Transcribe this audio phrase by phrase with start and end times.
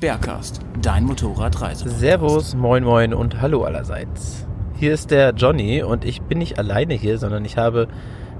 [0.00, 1.86] Bergcast, dein Motorradreise.
[1.90, 4.46] Servus, moin moin und hallo allerseits.
[4.76, 7.86] Hier ist der Johnny und ich bin nicht alleine hier, sondern ich habe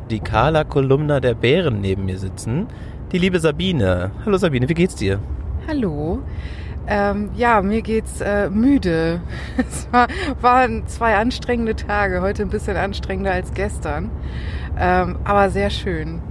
[0.09, 2.67] die Carla Kolumna der Bären neben mir sitzen.
[3.13, 4.11] Die liebe Sabine.
[4.25, 5.19] Hallo Sabine, wie geht's dir?
[5.69, 6.23] Hallo.
[6.87, 9.21] Ähm, ja, mir geht's äh, müde.
[9.59, 10.09] Es war,
[10.41, 14.11] waren zwei anstrengende Tage, heute ein bisschen anstrengender als gestern,
[14.79, 16.23] ähm, aber sehr schön.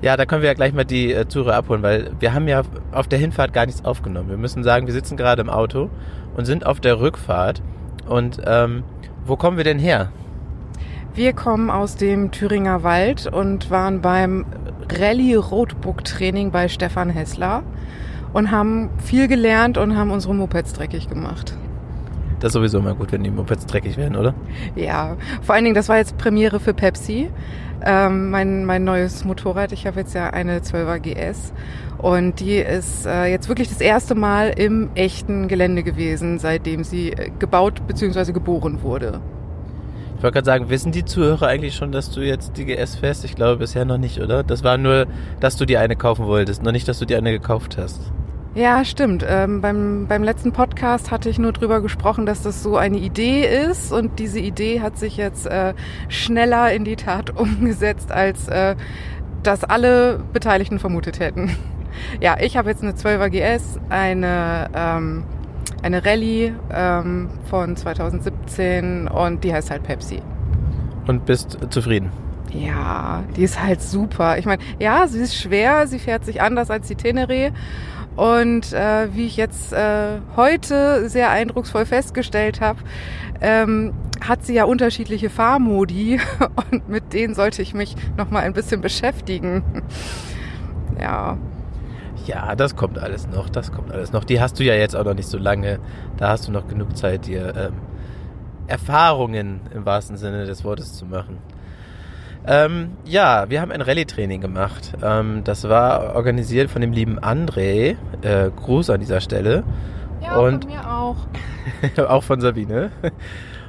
[0.00, 2.62] Ja, da können wir ja gleich mal die äh, Zuhörer abholen, weil wir haben ja
[2.92, 4.30] auf der Hinfahrt gar nichts aufgenommen.
[4.30, 5.90] Wir müssen sagen, wir sitzen gerade im Auto
[6.36, 7.62] und sind auf der Rückfahrt.
[8.08, 8.84] Und ähm,
[9.26, 9.78] wo kommen wir denn
[11.14, 14.46] Wir kommen aus dem Thüringer Wald und waren beim
[14.88, 17.64] Rallye Roadbook Training bei Stefan Hessler
[18.32, 21.56] und haben viel gelernt und haben unsere Mopeds dreckig gemacht.
[22.40, 24.34] Das ist sowieso immer gut, wenn die Mopeds dreckig werden, oder?
[24.76, 27.30] Ja, vor allen Dingen, das war jetzt Premiere für Pepsi.
[27.84, 29.72] Ähm, mein, mein neues Motorrad.
[29.72, 31.52] Ich habe jetzt ja eine 12er GS
[31.98, 37.12] und die ist äh, jetzt wirklich das erste Mal im echten Gelände gewesen, seitdem sie
[37.12, 38.32] äh, gebaut bzw.
[38.32, 39.20] geboren wurde.
[40.16, 43.24] Ich wollte gerade sagen, wissen die Zuhörer eigentlich schon, dass du jetzt die GS fährst?
[43.24, 44.42] Ich glaube bisher noch nicht, oder?
[44.42, 45.06] Das war nur,
[45.38, 48.00] dass du dir eine kaufen wolltest, noch nicht, dass du dir eine gekauft hast.
[48.58, 49.24] Ja, stimmt.
[49.24, 53.46] Ähm, beim, beim letzten Podcast hatte ich nur drüber gesprochen, dass das so eine Idee
[53.46, 55.74] ist und diese Idee hat sich jetzt äh,
[56.08, 58.74] schneller in die Tat umgesetzt, als äh,
[59.44, 61.56] das alle Beteiligten vermutet hätten.
[62.20, 65.24] Ja, ich habe jetzt eine 12er GS, eine, ähm,
[65.82, 70.22] eine Rallye ähm, von 2017 und die heißt halt Pepsi.
[71.08, 72.12] Und bist zufrieden?
[72.52, 74.38] Ja, die ist halt super.
[74.38, 77.52] Ich meine, ja, sie ist schwer, sie fährt sich anders als die Tenere.
[78.18, 82.80] Und äh, wie ich jetzt äh, heute sehr eindrucksvoll festgestellt habe,
[83.40, 86.18] ähm, hat sie ja unterschiedliche Fahrmodi
[86.72, 89.62] und mit denen sollte ich mich noch mal ein bisschen beschäftigen.
[91.00, 91.38] Ja,
[92.26, 94.24] Ja, das kommt alles noch, das kommt alles noch.
[94.24, 95.78] Die hast du ja jetzt auch noch nicht so lange.
[96.16, 97.74] Da hast du noch genug Zeit, dir ähm,
[98.66, 101.38] Erfahrungen im wahrsten Sinne des Wortes zu machen.
[102.50, 104.92] Ähm, ja, wir haben ein Rallye-Training gemacht.
[105.02, 107.96] Ähm, das war organisiert von dem lieben André.
[108.22, 109.64] Äh, Gruß an dieser Stelle.
[110.22, 111.16] ja Und- von mir auch.
[112.08, 112.90] auch von Sabine.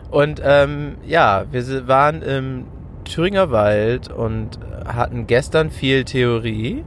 [0.09, 2.66] Und ähm, ja, wir waren im
[3.03, 4.57] Thüringer Wald und
[4.88, 6.84] hatten gestern viel Theorie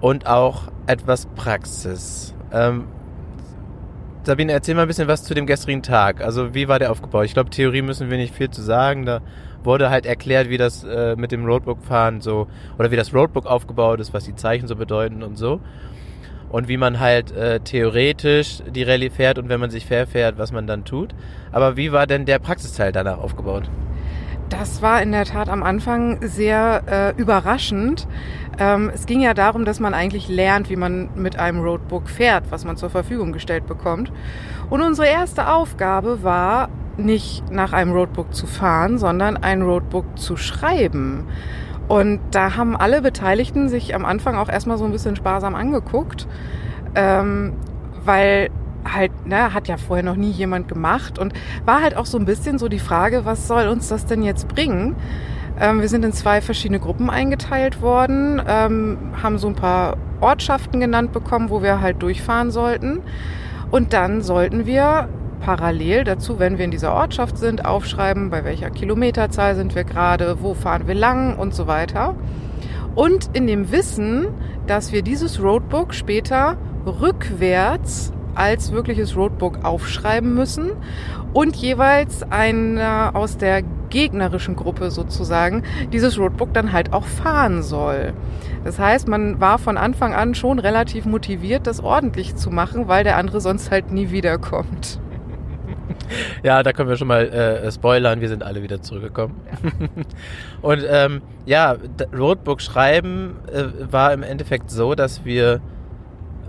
[0.00, 2.34] und auch etwas Praxis.
[2.52, 2.84] Ähm,
[4.24, 6.20] Sabine, erzähl mal ein bisschen was zu dem gestrigen Tag.
[6.20, 7.26] Also wie war der aufgebaut?
[7.26, 9.04] Ich glaube, Theorie müssen wir nicht viel zu sagen.
[9.06, 9.20] Da
[9.66, 12.46] wurde halt erklärt, wie das äh, mit dem Roadbook-Fahren so,
[12.78, 15.60] oder wie das Roadbook aufgebaut ist, was die Zeichen so bedeuten und so.
[16.48, 20.38] Und wie man halt äh, theoretisch die Rallye fährt und wenn man sich fair fährt,
[20.38, 21.14] was man dann tut.
[21.50, 23.68] Aber wie war denn der Praxisteil danach aufgebaut?
[24.48, 28.06] Das war in der Tat am Anfang sehr äh, überraschend.
[28.58, 32.50] Ähm, es ging ja darum, dass man eigentlich lernt, wie man mit einem Roadbook fährt,
[32.50, 34.10] was man zur Verfügung gestellt bekommt.
[34.70, 40.36] Und unsere erste Aufgabe war, nicht nach einem Roadbook zu fahren, sondern ein Roadbook zu
[40.36, 41.26] schreiben.
[41.88, 46.26] Und da haben alle Beteiligten sich am Anfang auch erstmal so ein bisschen sparsam angeguckt,
[46.94, 47.52] ähm,
[48.04, 48.50] weil
[48.84, 51.32] halt, ne, hat ja vorher noch nie jemand gemacht und
[51.64, 54.48] war halt auch so ein bisschen so die Frage, was soll uns das denn jetzt
[54.48, 54.96] bringen?
[55.58, 60.80] Ähm, wir sind in zwei verschiedene Gruppen eingeteilt worden, ähm, haben so ein paar Ortschaften
[60.80, 63.00] genannt bekommen, wo wir halt durchfahren sollten.
[63.70, 65.08] Und dann sollten wir
[65.40, 70.38] parallel dazu, wenn wir in dieser Ortschaft sind, aufschreiben, bei welcher Kilometerzahl sind wir gerade,
[70.40, 72.14] wo fahren wir lang und so weiter.
[72.94, 74.28] Und in dem Wissen,
[74.66, 76.56] dass wir dieses Roadbook später
[76.86, 80.72] rückwärts als wirkliches Roadbook aufschreiben müssen
[81.36, 83.60] und jeweils einer aus der
[83.90, 88.14] gegnerischen Gruppe sozusagen dieses Roadbook dann halt auch fahren soll.
[88.64, 93.04] Das heißt, man war von Anfang an schon relativ motiviert, das ordentlich zu machen, weil
[93.04, 94.98] der andere sonst halt nie wiederkommt.
[96.42, 99.34] Ja, da können wir schon mal äh, spoilern, wir sind alle wieder zurückgekommen.
[100.62, 101.76] und ähm, ja,
[102.16, 105.60] Roadbook schreiben äh, war im Endeffekt so, dass wir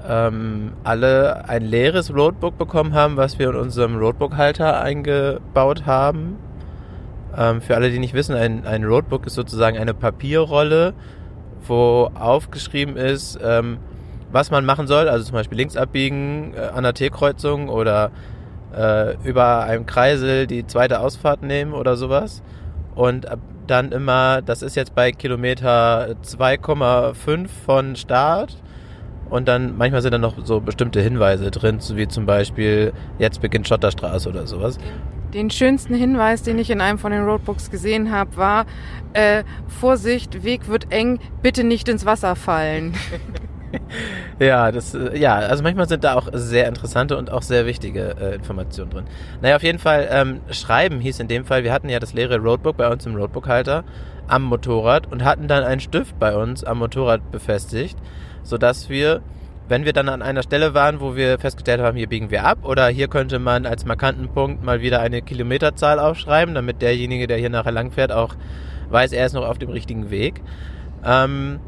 [0.07, 6.37] ähm, alle ein leeres Roadbook bekommen haben, was wir in unserem Roadbook-Halter eingebaut haben.
[7.37, 10.93] Ähm, für alle, die nicht wissen, ein, ein Roadbook ist sozusagen eine Papierrolle,
[11.67, 13.77] wo aufgeschrieben ist, ähm,
[14.31, 15.09] was man machen soll.
[15.09, 18.11] Also zum Beispiel links abbiegen äh, an der T-Kreuzung oder
[18.75, 22.41] äh, über einem Kreisel die zweite Ausfahrt nehmen oder sowas.
[22.95, 23.27] Und
[23.67, 28.57] dann immer, das ist jetzt bei Kilometer 2,5 von Start.
[29.29, 33.41] Und dann manchmal sind dann noch so bestimmte Hinweise drin, so wie zum Beispiel, jetzt
[33.41, 34.77] beginnt Schotterstraße oder sowas.
[35.33, 38.65] Den schönsten Hinweis, den ich in einem von den Roadbooks gesehen habe, war,
[39.13, 42.93] äh, Vorsicht, Weg wird eng, bitte nicht ins Wasser fallen.
[44.39, 48.15] Ja, das, äh, ja, also manchmal sind da auch sehr interessante und auch sehr wichtige
[48.19, 49.05] äh, Informationen drin.
[49.41, 52.37] Naja, auf jeden Fall, ähm, Schreiben hieß in dem Fall, wir hatten ja das leere
[52.37, 53.83] Roadbook bei uns im Roadbookhalter
[54.27, 57.97] am Motorrad und hatten dann einen Stift bei uns am Motorrad befestigt,
[58.47, 59.21] sodass wir,
[59.67, 62.59] wenn wir dann an einer Stelle waren, wo wir festgestellt haben, hier biegen wir ab
[62.63, 67.37] oder hier könnte man als markanten Punkt mal wieder eine Kilometerzahl aufschreiben, damit derjenige, der
[67.37, 68.35] hier nachher langfährt, auch
[68.89, 70.41] weiß, er ist noch auf dem richtigen Weg.
[71.03, 71.59] Ähm,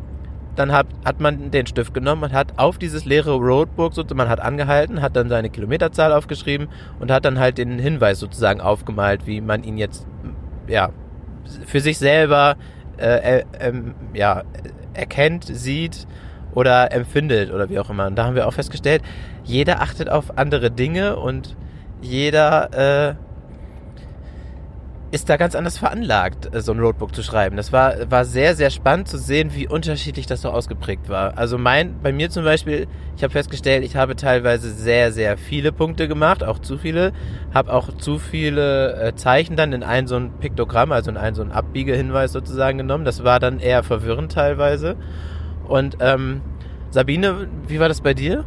[0.55, 4.29] dann hat, hat man den Stift genommen und hat auf dieses leere Roadbook, so, man
[4.29, 9.27] hat angehalten, hat dann seine Kilometerzahl aufgeschrieben und hat dann halt den Hinweis sozusagen aufgemalt,
[9.27, 10.07] wie man ihn jetzt
[10.67, 10.89] ja
[11.65, 12.55] für sich selber
[12.97, 14.43] äh, äh, ähm, ja,
[14.93, 16.07] erkennt, sieht
[16.53, 18.07] oder empfindet oder wie auch immer.
[18.07, 19.01] Und da haben wir auch festgestellt,
[19.43, 21.55] jeder achtet auf andere Dinge und
[22.01, 23.15] jeder äh,
[25.11, 27.57] ist da ganz anders veranlagt, äh, so ein Roadbook zu schreiben.
[27.57, 31.37] Das war, war sehr, sehr spannend zu sehen, wie unterschiedlich das so ausgeprägt war.
[31.37, 35.71] Also mein, bei mir zum Beispiel, ich habe festgestellt, ich habe teilweise sehr, sehr viele
[35.71, 37.11] Punkte gemacht, auch zu viele,
[37.53, 41.33] habe auch zu viele äh, Zeichen dann in ein so ein Piktogramm, also in ein
[41.33, 43.05] so ein Abbiegehinweis sozusagen genommen.
[43.05, 44.95] Das war dann eher verwirrend teilweise.
[45.69, 46.41] Und ähm,
[46.89, 48.43] Sabine, wie war das bei dir?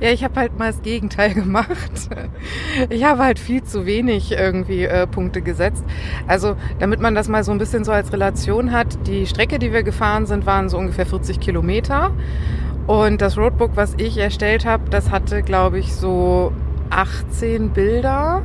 [0.00, 2.10] Ja, ich habe halt mal das Gegenteil gemacht.
[2.90, 5.84] Ich habe halt viel zu wenig irgendwie äh, Punkte gesetzt.
[6.26, 9.72] Also, damit man das mal so ein bisschen so als Relation hat, die Strecke, die
[9.72, 12.10] wir gefahren sind, waren so ungefähr 40 Kilometer.
[12.86, 16.52] Und das Roadbook, was ich erstellt habe, das hatte, glaube ich, so
[16.90, 18.42] 18 Bilder.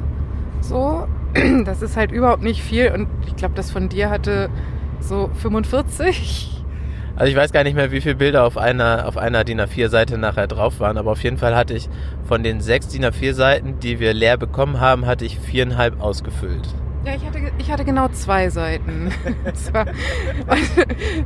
[0.62, 1.08] So.
[1.66, 2.92] Das ist halt überhaupt nicht viel.
[2.92, 4.50] Und ich glaube, das von dir hatte
[5.00, 6.59] so 45.
[7.20, 10.18] Also ich weiß gar nicht mehr, wie viele Bilder auf einer, auf einer DIN A4-Seite
[10.18, 11.90] nachher drauf waren, aber auf jeden Fall hatte ich
[12.26, 16.74] von den sechs DIN A4-Seiten, die wir leer bekommen haben, hatte ich viereinhalb ausgefüllt.
[17.04, 19.12] Ja, ich hatte, ich hatte genau zwei Seiten.
[19.44, 19.88] Das, war,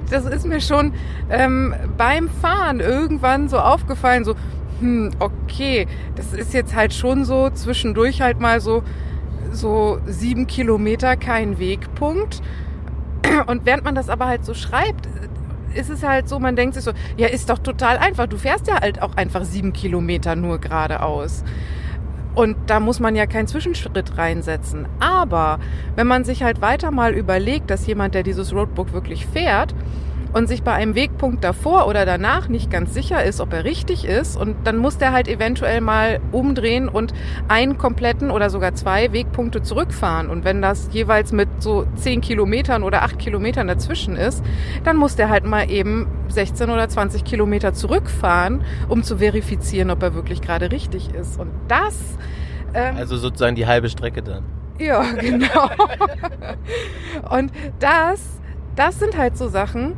[0.10, 0.94] das ist mir schon
[1.30, 4.34] ähm, beim Fahren irgendwann so aufgefallen, so,
[4.80, 5.86] hm, okay,
[6.16, 8.82] das ist jetzt halt schon so zwischendurch halt mal so,
[9.52, 12.42] so sieben Kilometer kein Wegpunkt.
[13.46, 15.08] Und während man das aber halt so schreibt,
[15.76, 18.28] ist es halt so, man denkt sich so, ja, ist doch total einfach.
[18.28, 21.44] Du fährst ja halt auch einfach sieben Kilometer nur geradeaus.
[22.36, 24.88] Und da muss man ja keinen Zwischenschritt reinsetzen.
[25.00, 25.60] Aber
[25.96, 29.76] wenn man sich halt weiter mal überlegt, dass jemand, der dieses Roadbook wirklich fährt,
[30.34, 34.06] und sich bei einem Wegpunkt davor oder danach nicht ganz sicher ist, ob er richtig
[34.06, 34.36] ist.
[34.36, 37.14] Und dann muss der halt eventuell mal umdrehen und
[37.48, 40.30] einen kompletten oder sogar zwei Wegpunkte zurückfahren.
[40.30, 44.44] Und wenn das jeweils mit so zehn Kilometern oder acht Kilometern dazwischen ist,
[44.84, 50.02] dann muss der halt mal eben 16 oder 20 Kilometer zurückfahren, um zu verifizieren, ob
[50.02, 51.40] er wirklich gerade richtig ist.
[51.40, 52.18] Und das.
[52.74, 54.44] Ähm, also sozusagen die halbe Strecke dann.
[54.80, 55.70] Ja, genau.
[57.30, 58.40] und das,
[58.76, 59.96] das sind halt so Sachen,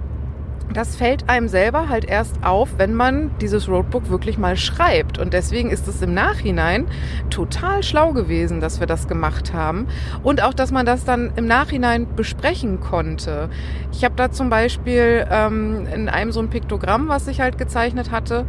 [0.73, 5.17] das fällt einem selber halt erst auf, wenn man dieses Roadbook wirklich mal schreibt.
[5.17, 6.88] Und deswegen ist es im Nachhinein
[7.29, 9.88] total schlau gewesen, dass wir das gemacht haben.
[10.24, 13.50] Und auch, dass man das dann im Nachhinein besprechen konnte.
[13.91, 18.12] Ich habe da zum Beispiel ähm, in einem so ein Piktogramm, was ich halt gezeichnet
[18.12, 18.45] hatte,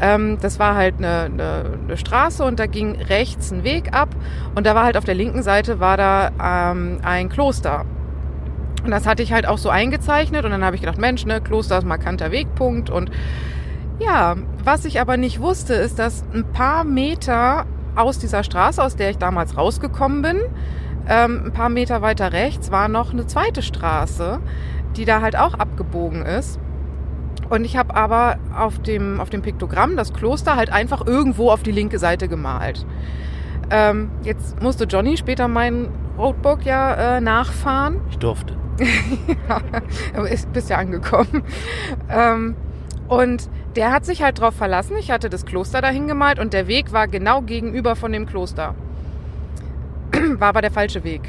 [0.00, 4.08] ähm, das war halt eine, eine, eine Straße und da ging rechts ein Weg ab.
[4.54, 6.30] Und da war halt auf der linken Seite war da
[6.72, 7.84] ähm, ein Kloster.
[8.86, 11.40] Und das hatte ich halt auch so eingezeichnet und dann habe ich gedacht, Mensch, ne,
[11.40, 13.10] Kloster ist markanter Wegpunkt und
[13.98, 17.66] ja, was ich aber nicht wusste, ist, dass ein paar Meter
[17.96, 20.40] aus dieser Straße, aus der ich damals rausgekommen bin,
[21.08, 24.38] ähm, ein paar Meter weiter rechts war noch eine zweite Straße,
[24.96, 26.60] die da halt auch abgebogen ist.
[27.50, 31.64] Und ich habe aber auf dem, auf dem Piktogramm das Kloster halt einfach irgendwo auf
[31.64, 32.86] die linke Seite gemalt.
[33.70, 38.00] Ähm, jetzt musste Johnny später mein Roadbook ja äh, nachfahren.
[38.10, 38.56] Ich durfte.
[39.48, 39.60] ja,
[40.14, 41.42] aber ist, bist ja angekommen.
[42.10, 42.54] Ähm,
[43.08, 44.96] und der hat sich halt drauf verlassen.
[44.98, 48.74] Ich hatte das Kloster dahin gemalt und der Weg war genau gegenüber von dem Kloster.
[50.38, 51.22] War aber der falsche Weg.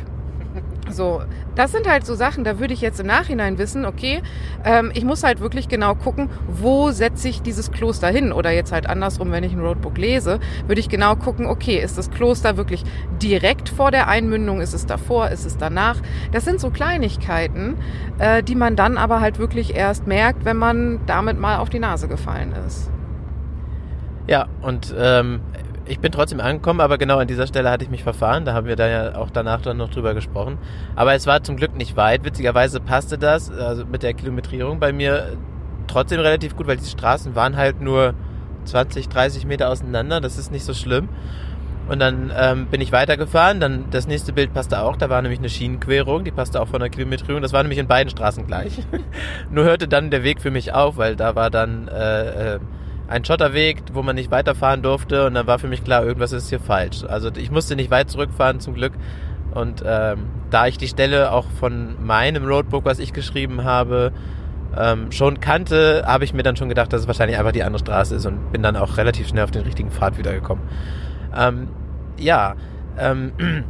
[0.90, 1.22] So,
[1.56, 4.22] das sind halt so Sachen, da würde ich jetzt im Nachhinein wissen, okay,
[4.64, 8.32] ähm, ich muss halt wirklich genau gucken, wo setze ich dieses Kloster hin?
[8.32, 11.98] Oder jetzt halt andersrum, wenn ich ein Roadbook lese, würde ich genau gucken, okay, ist
[11.98, 12.84] das Kloster wirklich
[13.22, 14.62] direkt vor der Einmündung?
[14.62, 15.30] Ist es davor?
[15.30, 15.98] Ist es danach?
[16.32, 17.76] Das sind so Kleinigkeiten,
[18.20, 21.80] äh, die man dann aber halt wirklich erst merkt, wenn man damit mal auf die
[21.80, 22.90] Nase gefallen ist.
[24.28, 25.40] Ja, und ähm,
[25.88, 28.46] ich bin trotzdem angekommen, aber genau an dieser Stelle hatte ich mich verfahren.
[28.46, 30.58] Da haben wir da ja auch danach dann noch drüber gesprochen.
[30.96, 32.24] Aber es war zum Glück nicht weit.
[32.24, 35.38] Witzigerweise passte das also mit der Kilometrierung bei mir
[35.88, 38.14] trotzdem relativ gut, weil die Straßen waren halt nur
[38.66, 40.22] 20, 30 Meter auseinander.
[40.22, 41.10] Das ist nicht so schlimm.
[41.88, 43.60] Und dann ähm, bin ich weitergefahren.
[43.60, 44.98] Dann das nächste Bild passte auch.
[44.98, 46.26] Da war nämlich eine Schienenquerung.
[46.26, 47.42] Die passte auch von der Kilometrierung.
[47.42, 48.80] Das war nämlich in beiden Straßen gleich.
[49.50, 52.60] nur hörte dann der Weg für mich auf, weil da war dann äh,
[53.08, 56.50] ein Schotterweg, wo man nicht weiterfahren durfte und dann war für mich klar, irgendwas ist
[56.50, 57.04] hier falsch.
[57.04, 58.94] Also ich musste nicht weit zurückfahren zum Glück
[59.54, 64.12] und ähm, da ich die Stelle auch von meinem Roadbook, was ich geschrieben habe,
[64.78, 67.80] ähm, schon kannte, habe ich mir dann schon gedacht, dass es wahrscheinlich einfach die andere
[67.80, 70.64] Straße ist und bin dann auch relativ schnell auf den richtigen Pfad wiedergekommen.
[71.36, 71.70] Ähm,
[72.18, 72.56] ja,
[73.00, 73.32] ähm,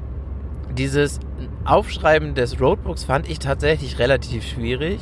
[0.78, 1.20] dieses
[1.64, 5.00] Aufschreiben des Roadbooks fand ich tatsächlich relativ schwierig,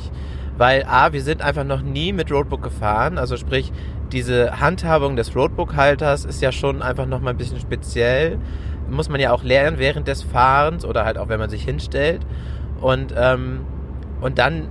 [0.58, 3.72] weil A, wir sind einfach noch nie mit Roadbook gefahren, also sprich,
[4.12, 8.38] diese Handhabung des Roadbook-Halters ist ja schon einfach nochmal ein bisschen speziell.
[8.88, 12.20] Muss man ja auch lernen während des Fahrens oder halt auch wenn man sich hinstellt.
[12.80, 13.60] Und, ähm,
[14.20, 14.68] und dann,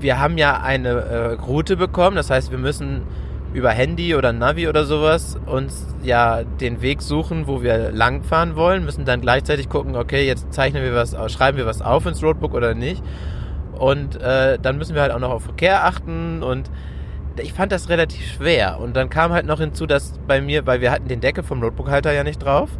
[0.00, 3.02] wir haben ja eine äh, Route bekommen, das heißt, wir müssen
[3.54, 8.84] über Handy oder Navi oder sowas uns ja den Weg suchen, wo wir langfahren wollen,
[8.84, 12.54] müssen dann gleichzeitig gucken, okay, jetzt zeichnen wir was, schreiben wir was auf ins Roadbook
[12.54, 13.02] oder nicht.
[13.78, 16.70] Und äh, dann müssen wir halt auch noch auf Verkehr achten und
[17.40, 18.78] ich fand das relativ schwer.
[18.80, 21.60] Und dann kam halt noch hinzu, dass bei mir, weil wir hatten den Deckel vom
[21.60, 22.70] Notebook-Halter ja nicht drauf,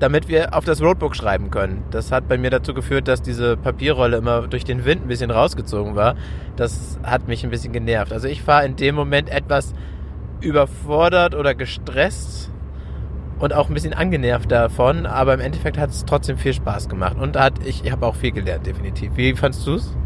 [0.00, 1.84] damit wir auf das Roadbook schreiben können.
[1.90, 5.30] Das hat bei mir dazu geführt, dass diese Papierrolle immer durch den Wind ein bisschen
[5.30, 6.16] rausgezogen war.
[6.56, 8.12] Das hat mich ein bisschen genervt.
[8.12, 9.74] Also ich war in dem Moment etwas
[10.40, 12.50] überfordert oder gestresst
[13.38, 17.16] und auch ein bisschen angenervt davon, aber im Endeffekt hat es trotzdem viel Spaß gemacht
[17.18, 19.12] und hat, ich, ich habe auch viel gelernt, definitiv.
[19.16, 19.96] Wie fandst du es?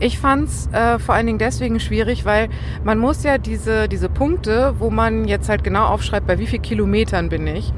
[0.00, 2.48] Ich fand es äh, vor allen Dingen deswegen schwierig, weil
[2.82, 6.58] man muss ja diese, diese Punkte, wo man jetzt halt genau aufschreibt, bei wie viel
[6.58, 7.72] Kilometern bin ich,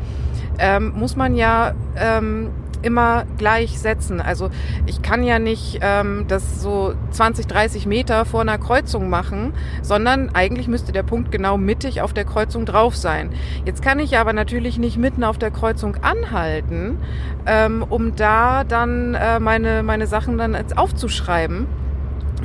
[0.59, 2.51] ähm, muss man ja ähm,
[2.83, 4.21] immer gleich setzen.
[4.21, 4.49] Also
[4.87, 10.31] ich kann ja nicht ähm, das so 20, 30 Meter vor einer Kreuzung machen, sondern
[10.35, 13.31] eigentlich müsste der Punkt genau mittig auf der Kreuzung drauf sein.
[13.65, 16.99] Jetzt kann ich aber natürlich nicht mitten auf der Kreuzung anhalten,
[17.47, 21.67] ähm, um da dann äh, meine, meine Sachen dann aufzuschreiben.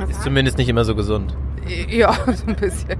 [0.10, 1.36] Ist zumindest nicht immer so gesund.
[1.89, 3.00] Ja, so ein bisschen.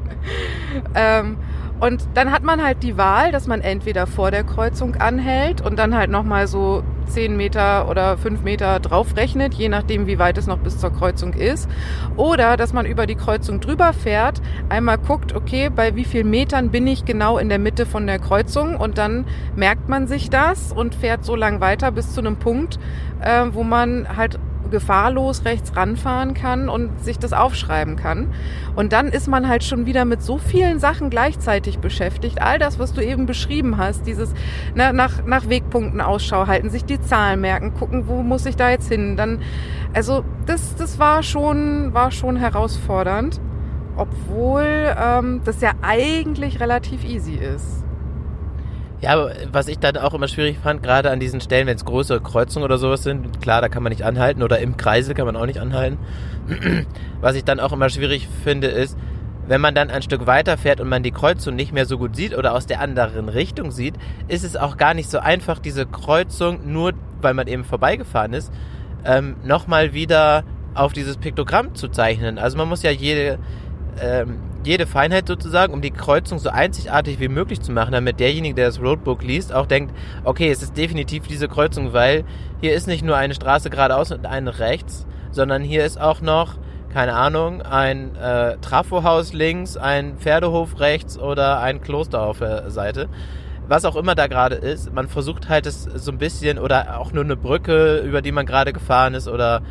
[0.95, 1.38] ähm,
[1.81, 5.79] und dann hat man halt die Wahl, dass man entweder vor der Kreuzung anhält und
[5.79, 10.45] dann halt nochmal so 10 Meter oder 5 Meter draufrechnet, je nachdem, wie weit es
[10.45, 11.67] noch bis zur Kreuzung ist.
[12.17, 16.69] Oder dass man über die Kreuzung drüber fährt, einmal guckt, okay, bei wie vielen Metern
[16.69, 20.71] bin ich genau in der Mitte von der Kreuzung und dann merkt man sich das
[20.71, 22.77] und fährt so lang weiter bis zu einem Punkt,
[23.21, 24.38] äh, wo man halt
[24.71, 28.33] gefahrlos rechts ranfahren kann und sich das aufschreiben kann.
[28.75, 32.41] Und dann ist man halt schon wieder mit so vielen Sachen gleichzeitig beschäftigt.
[32.41, 34.33] All das, was du eben beschrieben hast, dieses
[34.73, 38.69] ne, nach, nach Wegpunkten Ausschau halten, sich die Zahlen merken, gucken, wo muss ich da
[38.69, 39.17] jetzt hin.
[39.17, 39.41] Dann,
[39.93, 43.39] also das, das war schon, war schon herausfordernd,
[43.97, 47.83] obwohl ähm, das ja eigentlich relativ easy ist.
[49.01, 52.22] Ja, was ich dann auch immer schwierig fand, gerade an diesen Stellen, wenn es größere
[52.22, 55.36] Kreuzungen oder sowas sind, klar, da kann man nicht anhalten oder im Kreisel kann man
[55.36, 55.98] auch nicht anhalten.
[57.22, 58.96] was ich dann auch immer schwierig finde, ist,
[59.48, 62.15] wenn man dann ein Stück weiter fährt und man die Kreuzung nicht mehr so gut
[62.15, 63.96] sieht oder aus der anderen Richtung sieht,
[64.27, 68.53] ist es auch gar nicht so einfach, diese Kreuzung, nur weil man eben vorbeigefahren ist,
[69.03, 70.43] ähm, nochmal wieder
[70.75, 72.38] auf dieses Piktogramm zu zeichnen.
[72.38, 73.39] Also man muss ja jede,
[74.00, 78.56] ähm, jede Feinheit sozusagen, um die Kreuzung so einzigartig wie möglich zu machen, damit derjenige,
[78.56, 82.24] der das Roadbook liest, auch denkt, okay, es ist definitiv diese Kreuzung, weil
[82.62, 86.58] hier ist nicht nur eine Straße geradeaus und eine rechts, sondern hier ist auch noch,
[86.94, 93.08] keine Ahnung, ein äh, Trafohaus links, ein Pferdehof rechts oder ein Kloster auf der Seite.
[93.68, 97.13] Was auch immer da gerade ist, man versucht halt es so ein bisschen oder auch
[97.13, 99.62] nur eine Brücke, über die man gerade gefahren ist oder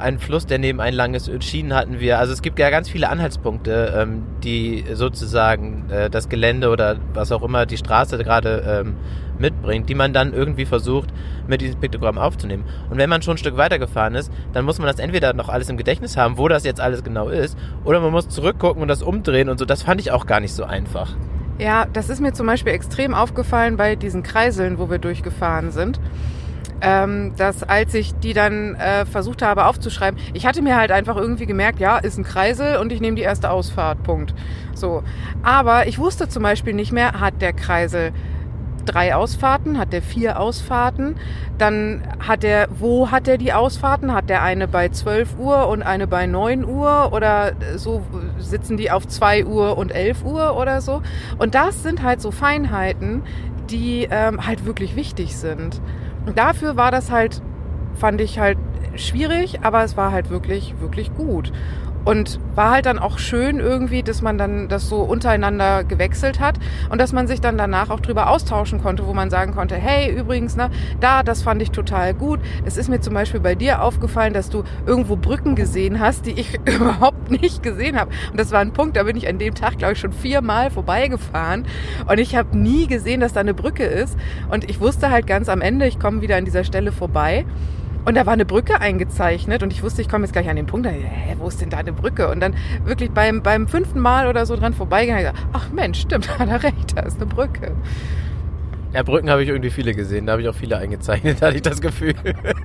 [0.00, 2.18] ein Fluss, der neben ein langes Schienen hatten wir.
[2.18, 7.32] Also es gibt ja ganz viele Anhaltspunkte, ähm, die sozusagen äh, das Gelände oder was
[7.32, 8.96] auch immer die Straße gerade ähm,
[9.38, 11.10] mitbringt, die man dann irgendwie versucht
[11.46, 12.64] mit diesem Piktogramm aufzunehmen.
[12.90, 15.48] Und wenn man schon ein Stück weiter gefahren ist, dann muss man das entweder noch
[15.48, 18.88] alles im Gedächtnis haben, wo das jetzt alles genau ist, oder man muss zurückgucken und
[18.88, 19.64] das umdrehen und so.
[19.64, 21.14] Das fand ich auch gar nicht so einfach.
[21.58, 25.98] Ja, das ist mir zum Beispiel extrem aufgefallen bei diesen Kreiseln, wo wir durchgefahren sind
[26.80, 31.16] ähm, dass als ich die dann äh, versucht habe aufzuschreiben, ich hatte mir halt einfach
[31.16, 34.34] irgendwie gemerkt, ja, ist ein Kreisel und ich nehme die erste Ausfahrt, Punkt.
[34.74, 35.02] So.
[35.42, 38.12] Aber ich wusste zum Beispiel nicht mehr, hat der Kreisel
[38.88, 41.16] drei Ausfahrten, hat der vier Ausfahrten,
[41.58, 44.14] dann hat er, wo hat er die Ausfahrten?
[44.14, 48.02] Hat der eine bei 12 Uhr und eine bei 9 Uhr oder so
[48.38, 51.02] sitzen die auf 2 Uhr und 11 Uhr oder so?
[51.38, 53.22] Und das sind halt so Feinheiten,
[53.70, 55.80] die ähm, halt wirklich wichtig sind.
[56.34, 57.42] Dafür war das halt,
[57.94, 58.58] fand ich halt
[58.96, 61.52] schwierig, aber es war halt wirklich, wirklich gut.
[62.08, 66.58] Und war halt dann auch schön irgendwie, dass man dann das so untereinander gewechselt hat
[66.88, 70.10] und dass man sich dann danach auch drüber austauschen konnte, wo man sagen konnte, hey,
[70.10, 72.40] übrigens, ne, da, das fand ich total gut.
[72.64, 76.32] Es ist mir zum Beispiel bei dir aufgefallen, dass du irgendwo Brücken gesehen hast, die
[76.32, 78.10] ich überhaupt nicht gesehen habe.
[78.30, 80.70] Und das war ein Punkt, da bin ich an dem Tag, glaube ich, schon viermal
[80.70, 81.66] vorbeigefahren
[82.06, 84.16] und ich habe nie gesehen, dass da eine Brücke ist.
[84.50, 87.44] Und ich wusste halt ganz am Ende, ich komme wieder an dieser Stelle vorbei.
[88.04, 90.66] Und da war eine Brücke eingezeichnet und ich wusste, ich komme jetzt gleich an den
[90.66, 92.28] Punkt, da, hä, wo ist denn da eine Brücke?
[92.28, 96.48] Und dann wirklich beim, beim fünften Mal oder so dran vorbeigegangen, ach Mensch, stimmt, hat
[96.48, 97.72] er recht, da ist eine Brücke.
[98.94, 101.62] Ja, Brücken habe ich irgendwie viele gesehen, da habe ich auch viele eingezeichnet, hatte ich
[101.62, 102.14] das Gefühl.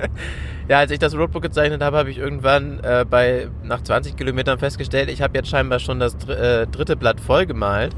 [0.70, 4.58] ja, als ich das Roadbook gezeichnet habe, habe ich irgendwann äh, bei nach 20 Kilometern
[4.58, 7.94] festgestellt, ich habe jetzt scheinbar schon das dr äh, dritte Blatt voll gemalt.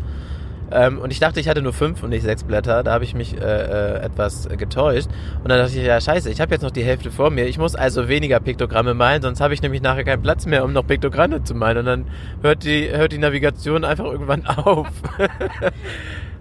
[0.71, 2.83] Ähm, und ich dachte, ich hatte nur fünf und nicht sechs Blätter.
[2.83, 5.07] Da habe ich mich äh, äh, etwas getäuscht.
[5.43, 7.45] Und dann dachte ich, ja scheiße, ich habe jetzt noch die Hälfte vor mir.
[7.45, 10.73] Ich muss also weniger Piktogramme malen, sonst habe ich nämlich nachher keinen Platz mehr, um
[10.73, 11.77] noch Piktogramme zu malen.
[11.79, 12.05] Und dann
[12.41, 14.87] hört die, hört die Navigation einfach irgendwann auf.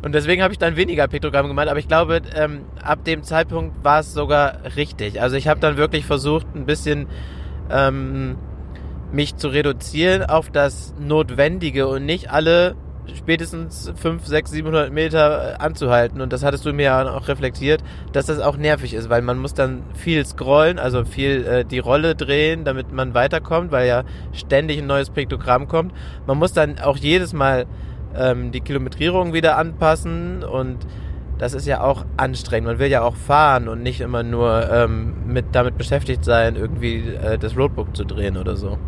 [0.02, 1.68] und deswegen habe ich dann weniger Piktogramme gemalt.
[1.68, 5.20] Aber ich glaube, ähm, ab dem Zeitpunkt war es sogar richtig.
[5.20, 7.06] Also ich habe dann wirklich versucht, ein bisschen...
[7.70, 8.36] Ähm,
[9.12, 12.74] mich zu reduzieren auf das Notwendige und nicht alle
[13.14, 16.20] spätestens 5, 6, 700 Meter anzuhalten.
[16.20, 17.82] Und das hattest du mir ja auch reflektiert,
[18.12, 21.78] dass das auch nervig ist, weil man muss dann viel scrollen, also viel äh, die
[21.78, 25.92] Rolle drehen, damit man weiterkommt, weil ja ständig ein neues Piktogramm kommt.
[26.26, 27.66] Man muss dann auch jedes Mal
[28.16, 30.86] ähm, die Kilometrierung wieder anpassen und
[31.38, 32.68] das ist ja auch anstrengend.
[32.68, 37.08] Man will ja auch fahren und nicht immer nur ähm, mit damit beschäftigt sein, irgendwie
[37.08, 38.78] äh, das Roadbook zu drehen oder so.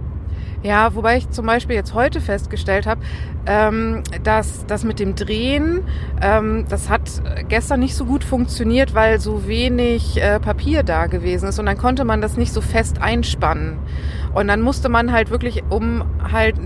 [0.62, 3.00] Ja, wobei ich zum Beispiel jetzt heute festgestellt habe,
[3.46, 5.84] ähm, dass das mit dem Drehen,
[6.20, 7.02] ähm, das hat
[7.48, 11.78] gestern nicht so gut funktioniert, weil so wenig äh, Papier da gewesen ist und dann
[11.78, 13.78] konnte man das nicht so fest einspannen.
[14.34, 16.56] Und dann musste man halt wirklich, um halt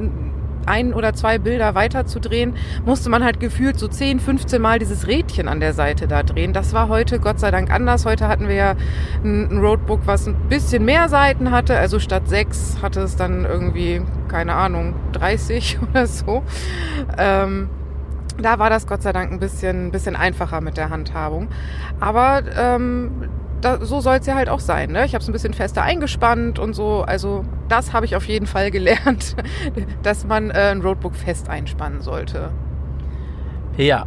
[0.66, 4.78] ein oder zwei Bilder weiter zu drehen, musste man halt gefühlt so 10, 15 Mal
[4.78, 6.52] dieses Rädchen an der Seite da drehen.
[6.52, 8.04] Das war heute Gott sei Dank anders.
[8.04, 8.74] Heute hatten wir ja
[9.24, 11.76] ein Roadbook, was ein bisschen mehr Seiten hatte.
[11.76, 16.42] Also statt sechs hatte es dann irgendwie, keine Ahnung, 30 oder so.
[17.18, 17.68] Ähm,
[18.38, 21.48] da war das Gott sei Dank ein bisschen, bisschen einfacher mit der Handhabung.
[22.00, 23.28] Aber ähm,
[23.60, 24.92] da, so soll es ja halt auch sein.
[24.92, 25.04] Ne?
[25.04, 27.02] Ich habe es ein bisschen fester eingespannt und so.
[27.02, 29.36] Also das habe ich auf jeden Fall gelernt,
[30.02, 32.50] dass man äh, ein Roadbook fest einspannen sollte.
[33.76, 34.06] Ja,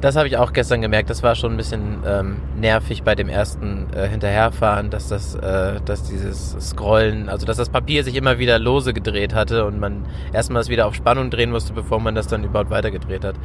[0.00, 1.10] das habe ich auch gestern gemerkt.
[1.10, 5.80] Das war schon ein bisschen ähm, nervig bei dem ersten äh, Hinterherfahren, dass das, äh,
[5.84, 10.06] dass dieses Scrollen, also dass das Papier sich immer wieder lose gedreht hatte und man
[10.32, 13.36] erstmal es wieder auf Spannung drehen musste, bevor man das dann überhaupt weitergedreht hat.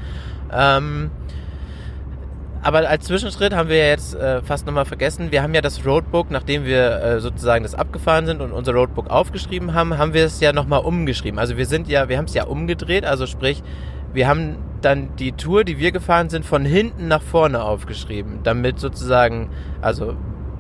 [0.51, 1.11] Ähm,
[2.65, 5.85] aber als Zwischenschritt haben wir ja jetzt äh, fast nochmal vergessen, wir haben ja das
[5.85, 10.25] Roadbook, nachdem wir äh, sozusagen das abgefahren sind und unser Roadbook aufgeschrieben haben, haben wir
[10.25, 11.37] es ja nochmal umgeschrieben.
[11.37, 13.61] Also wir sind ja, wir haben es ja umgedreht, also sprich,
[14.13, 18.79] wir haben dann die Tour, die wir gefahren sind, von hinten nach vorne aufgeschrieben, damit
[18.79, 19.51] sozusagen,
[19.83, 20.15] also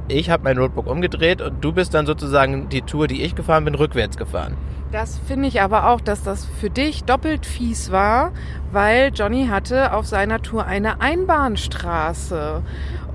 [0.07, 3.65] ich habe mein Roadbook umgedreht und du bist dann sozusagen die Tour, die ich gefahren
[3.65, 4.57] bin, rückwärts gefahren.
[4.95, 8.31] Das finde ich aber auch, dass das für dich doppelt fies war,
[8.71, 12.63] weil Johnny hatte auf seiner Tour eine Einbahnstraße.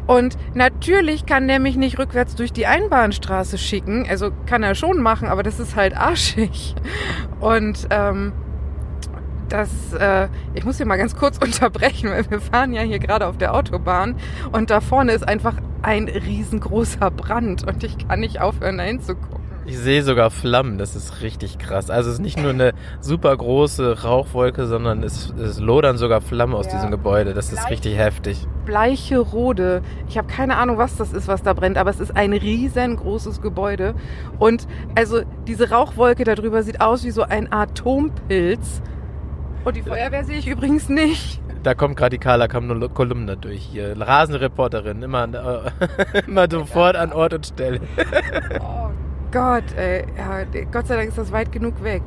[0.07, 4.07] Und natürlich kann der mich nicht rückwärts durch die Einbahnstraße schicken.
[4.07, 6.75] Also kann er schon machen, aber das ist halt arschig.
[7.41, 8.35] Und ähm,
[9.49, 13.27] das, äh, ich muss hier mal ganz kurz unterbrechen, weil wir fahren ja hier gerade
[13.27, 14.17] auf der Autobahn
[14.53, 19.40] und da vorne ist einfach ein riesengroßer Brand und ich kann nicht aufhören, da hinzugucken.
[19.67, 21.91] Ich sehe sogar Flammen, das ist richtig krass.
[21.91, 26.55] Also es ist nicht nur eine super große Rauchwolke, sondern es, es lodern sogar Flammen
[26.55, 26.73] aus Ja.
[26.73, 27.35] diesem Gebäude.
[27.35, 28.47] Das ist Bleich- richtig heftig.
[28.65, 29.83] Bleiche Rode.
[30.09, 33.43] Ich habe keine Ahnung, was das ist, was da brennt, aber es ist ein riesengroßes
[33.43, 33.95] Gebäude.
[34.39, 38.83] Und also diese Rauchwolke darüber sieht aus wie so ein Atompilz.
[39.65, 41.41] Und die Feuerwehr sehe ich übrigens nicht.
[41.63, 43.95] Da kommt gerade die Carla Kolumna durch hier.
[44.01, 47.81] Rasende Reporterin, immer, äh, immer sofort an Ort und Stelle.
[48.61, 48.89] Oh
[49.33, 50.05] Gott, ey.
[50.17, 52.03] Ja, Gott sei Dank ist das weit genug weg.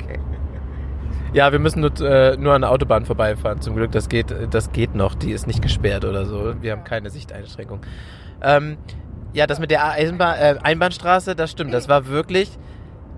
[1.33, 3.59] Ja, wir müssen nur, äh, nur an der Autobahn vorbeifahren.
[3.61, 5.15] Zum Glück, das geht, das geht noch.
[5.15, 6.53] Die ist nicht gesperrt oder so.
[6.61, 7.79] Wir haben keine Sichteinschränkung.
[8.41, 8.77] Ähm,
[9.33, 11.73] Ja, das mit der Eisenbahn, äh, Einbahnstraße, das stimmt.
[11.73, 12.51] Das war wirklich,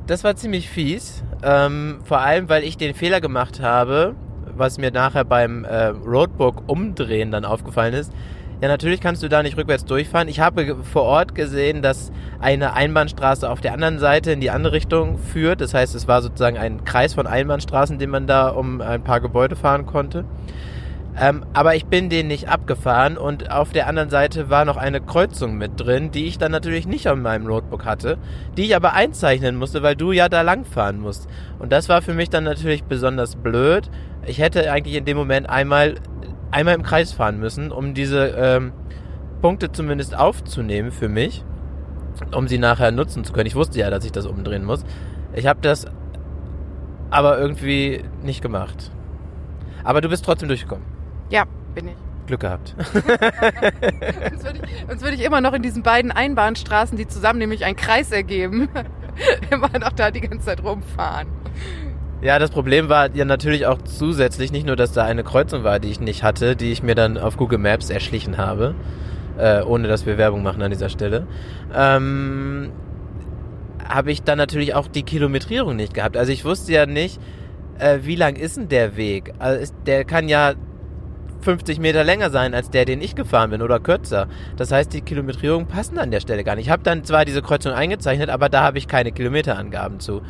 [0.07, 1.25] das war ziemlich fies.
[1.43, 4.15] Ähm, vor allem, weil ich den Fehler gemacht habe,
[4.55, 8.13] was mir nachher beim äh, Roadbook umdrehen dann aufgefallen ist.
[8.61, 10.29] Ja, natürlich kannst du da nicht rückwärts durchfahren.
[10.29, 14.73] Ich habe vor Ort gesehen, dass eine Einbahnstraße auf der anderen Seite in die andere
[14.73, 15.59] Richtung führt.
[15.59, 19.19] Das heißt, es war sozusagen ein Kreis von Einbahnstraßen, den man da um ein paar
[19.19, 20.23] Gebäude fahren konnte.
[21.17, 24.99] Ähm, aber ich bin den nicht abgefahren und auf der anderen Seite war noch eine
[24.99, 28.17] Kreuzung mit drin, die ich dann natürlich nicht auf meinem Notebook hatte,
[28.57, 31.27] die ich aber einzeichnen musste, weil du ja da langfahren musst.
[31.57, 33.89] Und das war für mich dann natürlich besonders blöd.
[34.25, 35.95] Ich hätte eigentlich in dem Moment einmal,
[36.51, 38.73] einmal im Kreis fahren müssen, um diese ähm,
[39.41, 41.43] Punkte zumindest aufzunehmen für mich,
[42.33, 43.47] um sie nachher nutzen zu können.
[43.47, 44.83] Ich wusste ja, dass ich das umdrehen muss.
[45.33, 45.85] Ich habe das
[47.09, 48.91] aber irgendwie nicht gemacht.
[49.83, 50.85] Aber du bist trotzdem durchgekommen.
[51.29, 51.95] Ja, bin ich.
[52.25, 52.75] Glück gehabt.
[52.93, 57.65] Sonst würde ich, sonst würde ich immer noch in diesen beiden Einbahnstraßen, die zusammen nämlich
[57.65, 58.67] einen Kreis ergeben,
[59.51, 61.27] immer noch da die ganze Zeit rumfahren.
[62.21, 65.79] Ja, das Problem war ja natürlich auch zusätzlich nicht nur, dass da eine Kreuzung war,
[65.79, 68.73] die ich nicht hatte, die ich mir dann auf Google Maps erschlichen habe,
[69.37, 71.27] äh, ohne dass wir Werbung machen an dieser Stelle,
[71.75, 72.71] ähm,
[73.87, 76.17] habe ich dann natürlich auch die Kilometrierung nicht gehabt.
[76.17, 77.19] Also ich wusste ja nicht,
[77.77, 79.33] äh, wie lang ist denn der Weg?
[79.37, 80.53] Also ist, der kann ja
[81.41, 84.27] 50 Meter länger sein als der, den ich gefahren bin oder kürzer.
[84.57, 86.65] Das heißt, die Kilometrierungen passen an der Stelle gar nicht.
[86.65, 90.21] Ich habe dann zwar diese Kreuzung eingezeichnet, aber da habe ich keine Kilometerangaben zu.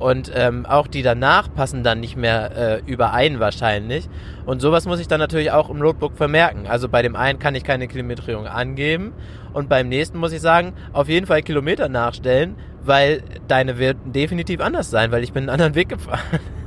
[0.00, 4.08] Und ähm, auch die danach passen dann nicht mehr äh, überein wahrscheinlich.
[4.46, 6.66] Und sowas muss ich dann natürlich auch im Notebook vermerken.
[6.66, 9.12] Also bei dem einen kann ich keine Kilometrierung angeben
[9.52, 14.60] und beim nächsten muss ich sagen, auf jeden Fall Kilometer nachstellen, weil deine wird definitiv
[14.60, 16.20] anders sein, weil ich bin einen anderen Weg gefahren.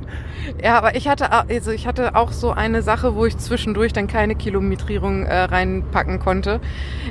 [0.62, 4.06] Ja, aber ich hatte, also ich hatte auch so eine Sache, wo ich zwischendurch dann
[4.06, 6.60] keine Kilometrierung äh, reinpacken konnte.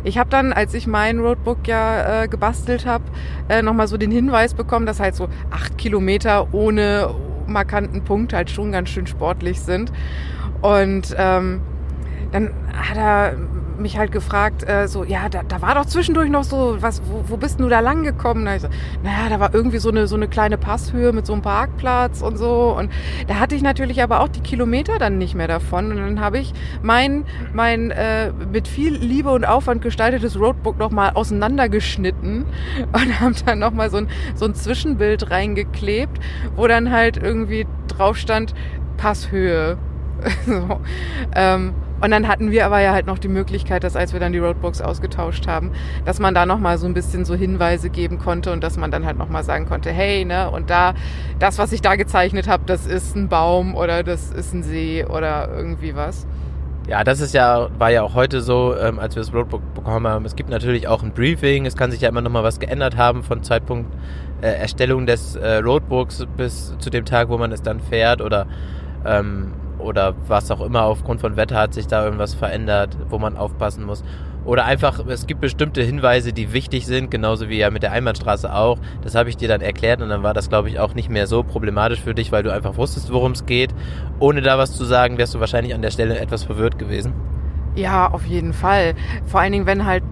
[0.03, 3.03] Ich habe dann, als ich mein Roadbook ja äh, gebastelt habe,
[3.49, 7.13] äh, nochmal so den Hinweis bekommen, dass halt so acht Kilometer ohne
[7.47, 9.91] markanten Punkt halt schon ganz schön sportlich sind.
[10.61, 11.61] Und ähm,
[12.31, 13.33] dann hat er
[13.83, 17.23] mich halt gefragt, äh, so, ja, da, da war doch zwischendurch noch so, was, wo,
[17.27, 18.45] wo bist du da lang gekommen?
[18.45, 18.69] Da ich so,
[19.03, 22.37] naja, da war irgendwie so eine, so eine kleine Passhöhe mit so einem Parkplatz und
[22.37, 22.75] so.
[22.75, 22.91] Und
[23.27, 25.91] da hatte ich natürlich aber auch die Kilometer dann nicht mehr davon.
[25.91, 31.11] Und dann habe ich mein, mein äh, mit viel Liebe und Aufwand gestaltetes Roadbook nochmal
[31.13, 32.45] auseinandergeschnitten
[32.93, 36.19] und habe dann nochmal so ein, so ein Zwischenbild reingeklebt,
[36.55, 38.55] wo dann halt irgendwie drauf stand,
[38.97, 39.77] Passhöhe.
[40.45, 40.79] so.
[41.35, 44.33] ähm, und dann hatten wir aber ja halt noch die Möglichkeit, dass als wir dann
[44.33, 45.71] die Roadbooks ausgetauscht haben,
[46.05, 49.05] dass man da nochmal so ein bisschen so Hinweise geben konnte und dass man dann
[49.05, 50.93] halt nochmal sagen konnte, hey, ne, und da,
[51.39, 55.05] das, was ich da gezeichnet habe, das ist ein Baum oder das ist ein See
[55.05, 56.27] oder irgendwie was.
[56.87, 60.05] Ja, das ist ja, war ja auch heute so, ähm, als wir das Roadbook bekommen
[60.05, 60.25] haben.
[60.25, 61.65] Es gibt natürlich auch ein Briefing.
[61.65, 63.89] Es kann sich ja immer noch mal was geändert haben von Zeitpunkt
[64.41, 68.47] äh, Erstellung des äh, Roadbooks bis zu dem Tag, wo man es dann fährt oder
[69.05, 73.37] ähm, oder was auch immer aufgrund von Wetter hat sich da irgendwas verändert, wo man
[73.37, 74.03] aufpassen muss.
[74.45, 78.53] Oder einfach, es gibt bestimmte Hinweise, die wichtig sind, genauso wie ja mit der Einbahnstraße
[78.53, 78.77] auch.
[79.01, 81.27] Das habe ich dir dann erklärt und dann war das, glaube ich, auch nicht mehr
[81.27, 83.73] so problematisch für dich, weil du einfach wusstest, worum es geht.
[84.19, 87.13] Ohne da was zu sagen, wärst du wahrscheinlich an der Stelle etwas verwirrt gewesen.
[87.75, 88.95] Ja, auf jeden Fall.
[89.25, 90.03] Vor allen Dingen, wenn halt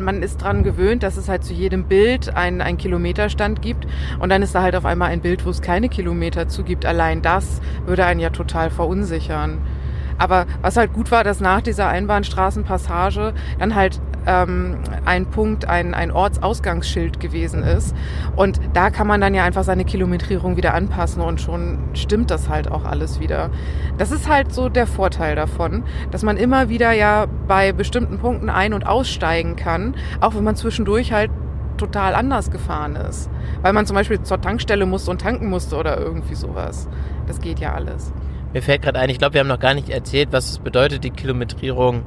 [0.00, 3.86] man ist dran gewöhnt, dass es halt zu jedem Bild einen, einen Kilometerstand gibt
[4.18, 6.86] und dann ist da halt auf einmal ein Bild, wo es keine Kilometer zugibt.
[6.86, 9.58] Allein das würde einen ja total verunsichern.
[10.18, 15.94] Aber was halt gut war, dass nach dieser Einbahnstraßenpassage dann halt ähm, ein Punkt, ein,
[15.94, 17.96] ein Ortsausgangsschild gewesen ist.
[18.36, 22.48] Und da kann man dann ja einfach seine Kilometrierung wieder anpassen und schon stimmt das
[22.48, 23.50] halt auch alles wieder.
[23.96, 28.50] Das ist halt so der Vorteil davon, dass man immer wieder ja bei bestimmten Punkten
[28.50, 31.30] ein- und aussteigen kann, auch wenn man zwischendurch halt
[31.78, 33.30] total anders gefahren ist.
[33.62, 36.88] Weil man zum Beispiel zur Tankstelle musste und tanken musste oder irgendwie sowas.
[37.26, 38.12] Das geht ja alles.
[38.52, 41.04] Mir fällt gerade ein, ich glaube, wir haben noch gar nicht erzählt, was es bedeutet,
[41.04, 42.02] die Kilometrierung,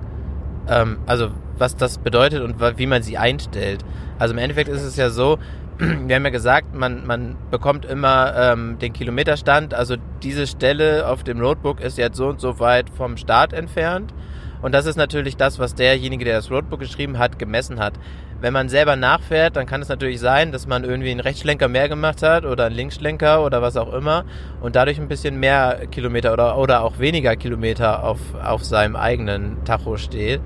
[0.68, 1.30] ähm, also
[1.62, 3.86] was das bedeutet und wie man sie einstellt.
[4.20, 5.40] Also im Endeffekt ist es ja so,
[5.78, 11.24] wir haben ja gesagt, man, man bekommt immer ähm, den Kilometerstand, also diese Stelle auf
[11.24, 14.14] dem Roadbook ist jetzt so und so weit vom Start entfernt.
[14.62, 17.94] Und das ist natürlich das, was derjenige, der das Roadbook geschrieben hat, gemessen hat.
[18.42, 21.90] Wenn man selber nachfährt, dann kann es natürlich sein, dass man irgendwie einen Rechtsschlenker mehr
[21.90, 24.26] gemacht hat oder einen Linksschlenker oder was auch immer
[24.62, 29.64] und dadurch ein bisschen mehr Kilometer oder, oder auch weniger Kilometer auf, auf seinem eigenen
[29.64, 30.42] Tacho steht.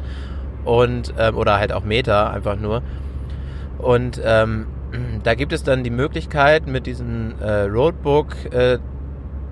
[0.65, 2.81] Und, ähm, oder halt auch Meter einfach nur.
[3.77, 4.67] Und ähm,
[5.23, 8.79] da gibt es dann die Möglichkeit mit diesen äh, Roadbook äh,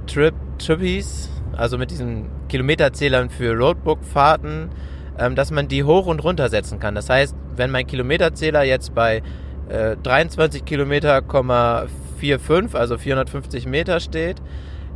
[0.08, 4.70] Trip Trippies, also mit diesen Kilometerzählern für Roadbook-Fahrten,
[5.18, 6.96] ähm, dass man die hoch und runter setzen kann.
[6.96, 9.22] Das heißt, wenn mein Kilometerzähler jetzt bei
[9.70, 14.42] äh, 23 Kilometer,45, also 450 Meter steht,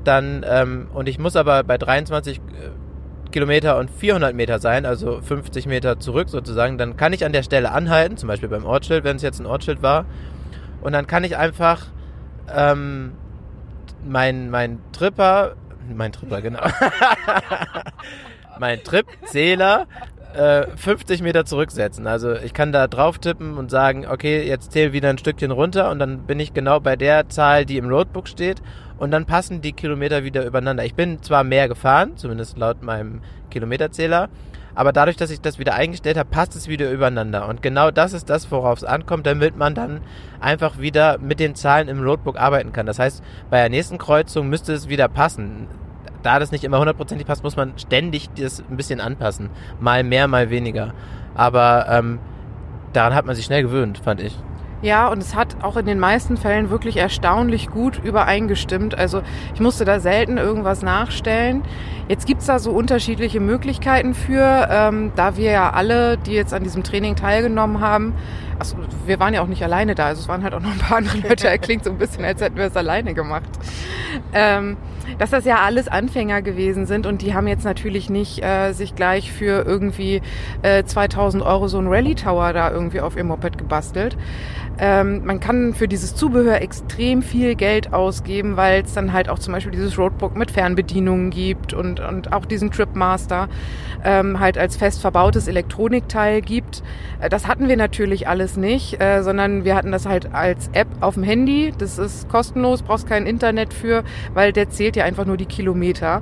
[0.03, 2.41] dann, ähm, und ich muss aber bei 23 äh,
[3.31, 7.43] Kilometer und 400 Meter sein, also 50 Meter zurück sozusagen, dann kann ich an der
[7.43, 10.05] Stelle anhalten, zum Beispiel beim Ortsschild, wenn es jetzt ein Ortsschild war,
[10.81, 11.87] und dann kann ich einfach
[12.53, 13.13] ähm,
[14.05, 15.55] mein, mein Tripper,
[15.93, 16.61] mein Tripper, genau,
[18.59, 19.87] mein Tripzähler
[20.37, 22.07] äh, 50 Meter zurücksetzen.
[22.07, 25.89] Also ich kann da drauf tippen und sagen, okay, jetzt zähle wieder ein Stückchen runter
[25.89, 28.61] und dann bin ich genau bei der Zahl, die im Roadbook steht
[28.97, 30.85] und dann passen die Kilometer wieder übereinander.
[30.85, 34.29] Ich bin zwar mehr gefahren, zumindest laut meinem Kilometerzähler,
[34.75, 37.47] aber dadurch, dass ich das wieder eingestellt habe, passt es wieder übereinander.
[37.47, 40.01] Und genau das ist das, worauf es ankommt, damit man dann
[40.39, 42.85] einfach wieder mit den Zahlen im Roadbook arbeiten kann.
[42.85, 45.67] Das heißt, bei der nächsten Kreuzung müsste es wieder passen.
[46.23, 49.49] Da das nicht immer hundertprozentig passt, muss man ständig das ein bisschen anpassen.
[49.79, 50.93] Mal mehr, mal weniger.
[51.35, 52.19] Aber ähm,
[52.93, 54.37] daran hat man sich schnell gewöhnt, fand ich.
[54.81, 58.95] Ja, und es hat auch in den meisten Fällen wirklich erstaunlich gut übereingestimmt.
[58.95, 59.21] Also
[59.53, 61.63] ich musste da selten irgendwas nachstellen.
[62.07, 66.63] Jetzt gibt's da so unterschiedliche Möglichkeiten für, ähm, da wir ja alle, die jetzt an
[66.63, 68.13] diesem Training teilgenommen haben,
[68.59, 70.77] also wir waren ja auch nicht alleine da, also es waren halt auch noch ein
[70.77, 73.49] paar andere Leute, er klingt so ein bisschen, als hätten wir es alleine gemacht.
[74.33, 74.77] Ähm,
[75.19, 78.95] dass das ja alles Anfänger gewesen sind und die haben jetzt natürlich nicht äh, sich
[78.95, 80.21] gleich für irgendwie
[80.61, 84.17] äh, 2000 Euro so ein Rally Tower da irgendwie auf ihr Moped gebastelt.
[84.79, 89.39] Ähm, man kann für dieses Zubehör extrem viel Geld ausgeben, weil es dann halt auch
[89.39, 93.49] zum Beispiel dieses Roadbook mit Fernbedienungen gibt und, und auch diesen Tripmaster
[94.03, 96.83] ähm, halt als fest verbautes Elektronikteil gibt.
[97.19, 100.87] Äh, das hatten wir natürlich alles nicht, äh, sondern wir hatten das halt als App
[101.01, 101.73] auf dem Handy.
[101.77, 106.21] Das ist kostenlos, brauchst kein Internet für, weil der zählt ja einfach nur die Kilometer.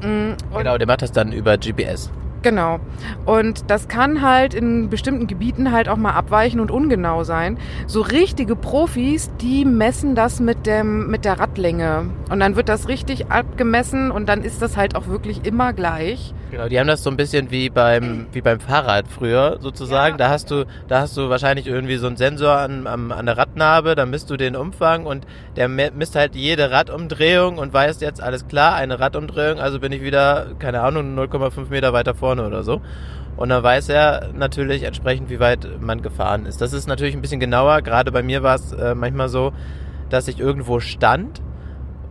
[0.00, 2.10] Mm, und genau, der macht das dann über GPS.
[2.44, 2.78] Genau.
[3.24, 7.56] Und das kann halt in bestimmten Gebieten halt auch mal abweichen und ungenau sein.
[7.86, 12.10] So richtige Profis, die messen das mit dem, mit der Radlänge.
[12.30, 16.34] Und dann wird das richtig abgemessen und dann ist das halt auch wirklich immer gleich.
[16.54, 20.14] Genau, die haben das so ein bisschen wie beim, wie beim Fahrrad früher sozusagen.
[20.14, 20.26] Ja.
[20.26, 23.36] Da hast du, da hast du wahrscheinlich irgendwie so einen Sensor an, an, an der
[23.36, 28.22] Radnabe, dann misst du den Umfang und der misst halt jede Radumdrehung und weiß jetzt,
[28.22, 32.62] alles klar, eine Radumdrehung, also bin ich wieder, keine Ahnung, 0,5 Meter weiter vorne oder
[32.62, 32.80] so.
[33.36, 36.60] Und dann weiß er natürlich entsprechend, wie weit man gefahren ist.
[36.60, 37.82] Das ist natürlich ein bisschen genauer.
[37.82, 39.52] Gerade bei mir war es äh, manchmal so,
[40.08, 41.42] dass ich irgendwo stand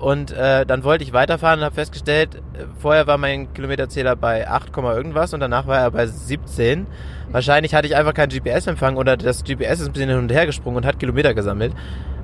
[0.04, 4.50] und äh, dann wollte ich weiterfahren und habe festgestellt, äh, vorher war mein Kilometerzähler bei
[4.50, 6.86] 8, Komma irgendwas und danach war er bei 17.
[7.32, 10.46] Wahrscheinlich hatte ich einfach keinen GPS-Empfang oder das GPS ist ein bisschen hin und her
[10.46, 11.74] gesprungen und hat Kilometer gesammelt.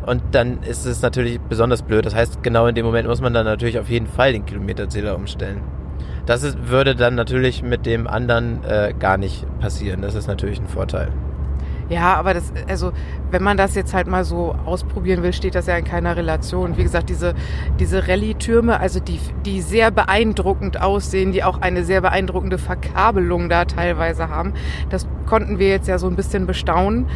[0.05, 2.05] Und dann ist es natürlich besonders blöd.
[2.05, 5.15] Das heißt, genau in dem Moment muss man dann natürlich auf jeden Fall den Kilometerzähler
[5.15, 5.61] umstellen.
[6.25, 10.01] Das ist, würde dann natürlich mit dem anderen äh, gar nicht passieren.
[10.01, 11.13] Das ist natürlich ein Vorteil.
[11.89, 12.91] Ja, aber das, also,
[13.31, 16.77] wenn man das jetzt halt mal so ausprobieren will, steht das ja in keiner Relation.
[16.77, 17.33] Wie gesagt, diese,
[17.79, 23.65] diese Rallye-Türme, also die, die sehr beeindruckend aussehen, die auch eine sehr beeindruckende Verkabelung da
[23.65, 24.53] teilweise haben,
[24.91, 27.07] das konnten wir jetzt ja so ein bisschen bestaunen.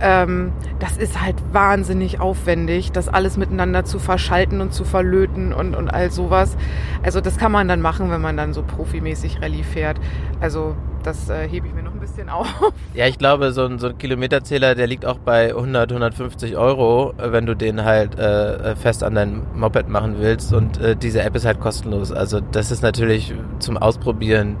[0.00, 5.76] Ähm, das ist halt wahnsinnig aufwendig, das alles miteinander zu verschalten und zu verlöten und,
[5.76, 6.56] und all sowas.
[7.02, 10.00] Also, das kann man dann machen, wenn man dann so profimäßig Rallye fährt.
[10.40, 12.46] Also, das äh, hebe ich mir noch ein bisschen auf.
[12.94, 17.14] Ja, ich glaube, so ein, so ein Kilometerzähler, der liegt auch bei 100, 150 Euro,
[17.18, 20.52] äh, wenn du den halt äh, fest an dein Moped machen willst.
[20.52, 22.12] Und äh, diese App ist halt kostenlos.
[22.12, 24.56] Also das ist natürlich zum Ausprobieren,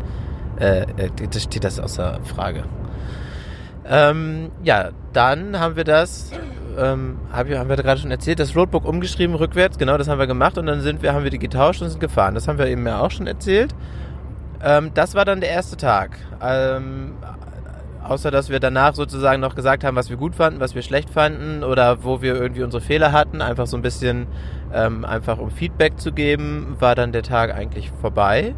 [0.58, 2.64] äh, äh, das steht das außer Frage.
[3.84, 6.30] Ähm, ja, dann haben wir das,
[6.78, 10.28] ähm, hab haben wir gerade schon erzählt, das Roadbook umgeschrieben rückwärts, genau das haben wir
[10.28, 12.34] gemacht und dann sind wir, haben wir die getauscht und sind gefahren.
[12.34, 13.74] Das haben wir eben ja auch schon erzählt.
[14.62, 16.18] Ähm, das war dann der erste Tag.
[16.42, 17.14] Ähm,
[18.02, 21.10] außer dass wir danach sozusagen noch gesagt haben, was wir gut fanden, was wir schlecht
[21.10, 24.26] fanden oder wo wir irgendwie unsere Fehler hatten, einfach so ein bisschen
[24.72, 28.54] ähm, einfach um Feedback zu geben, war dann der Tag eigentlich vorbei.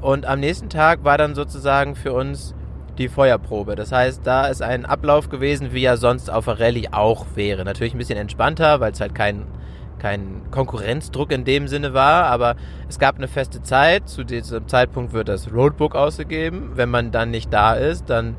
[0.00, 2.54] Und am nächsten Tag war dann sozusagen für uns
[2.98, 3.74] die Feuerprobe.
[3.74, 7.64] Das heißt, da ist ein Ablauf gewesen, wie er sonst auf der Rallye auch wäre.
[7.64, 9.44] Natürlich ein bisschen entspannter, weil es halt kein,
[10.04, 12.56] kein Konkurrenzdruck in dem Sinne war, aber
[12.90, 14.06] es gab eine feste Zeit.
[14.06, 16.72] Zu diesem Zeitpunkt wird das Roadbook ausgegeben.
[16.74, 18.36] Wenn man dann nicht da ist, dann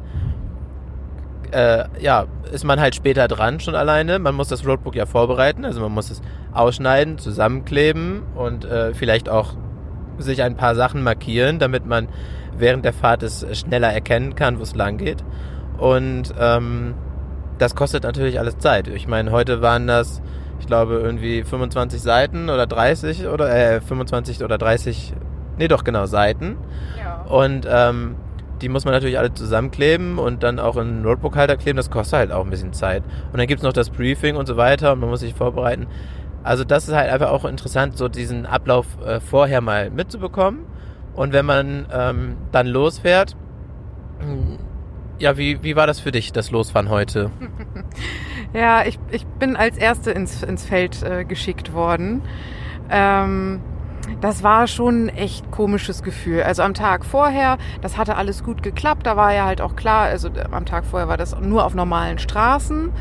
[1.50, 4.20] äh, ja, ist man halt später dran schon alleine.
[4.20, 6.22] Man muss das Roadbook ja vorbereiten, also man muss es
[6.54, 9.56] ausschneiden, zusammenkleben und äh, vielleicht auch
[10.20, 12.10] sich ein paar Sachen markieren, damit man
[12.56, 15.24] während der Fahrt es schneller erkennen kann, wo es lang geht.
[15.80, 16.94] Und ähm,
[17.58, 18.88] das kostet natürlich alles Zeit.
[18.88, 20.22] Ich meine, heute waren das,
[20.60, 25.14] ich glaube, irgendwie 25 Seiten oder 30 oder äh, 25 oder 30,
[25.58, 26.58] nee doch genau Seiten.
[26.98, 27.22] Ja.
[27.24, 28.16] Und ähm,
[28.62, 31.78] die muss man natürlich alle zusammenkleben und dann auch in Notebook-Halter kleben.
[31.78, 33.04] Das kostet halt auch ein bisschen Zeit.
[33.32, 35.88] Und dann gibt's noch das Briefing und so weiter und man muss sich vorbereiten.
[36.44, 40.62] Also das ist halt einfach auch interessant, so diesen Ablauf äh, vorher mal mitzubekommen.
[41.16, 43.36] Und wenn man ähm, dann losfährt,
[44.20, 44.58] mh,
[45.20, 47.32] ja, wie, wie war das für dich, das Losfahren heute?
[48.56, 52.22] Ja, ich, ich bin als Erste ins, ins Feld äh, geschickt worden.
[52.90, 53.60] Ähm,
[54.22, 56.42] das war schon ein echt komisches Gefühl.
[56.44, 59.06] Also am Tag vorher, das hatte alles gut geklappt.
[59.06, 61.76] Da war ja halt auch klar, also äh, am Tag vorher war das nur auf
[61.76, 62.94] normalen Straßen.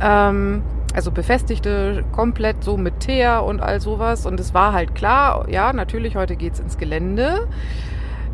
[0.00, 0.62] Ähm,
[0.94, 4.26] also befestigte komplett so mit Teer und all sowas.
[4.26, 7.48] Und es war halt klar, ja, natürlich, heute geht's ins Gelände.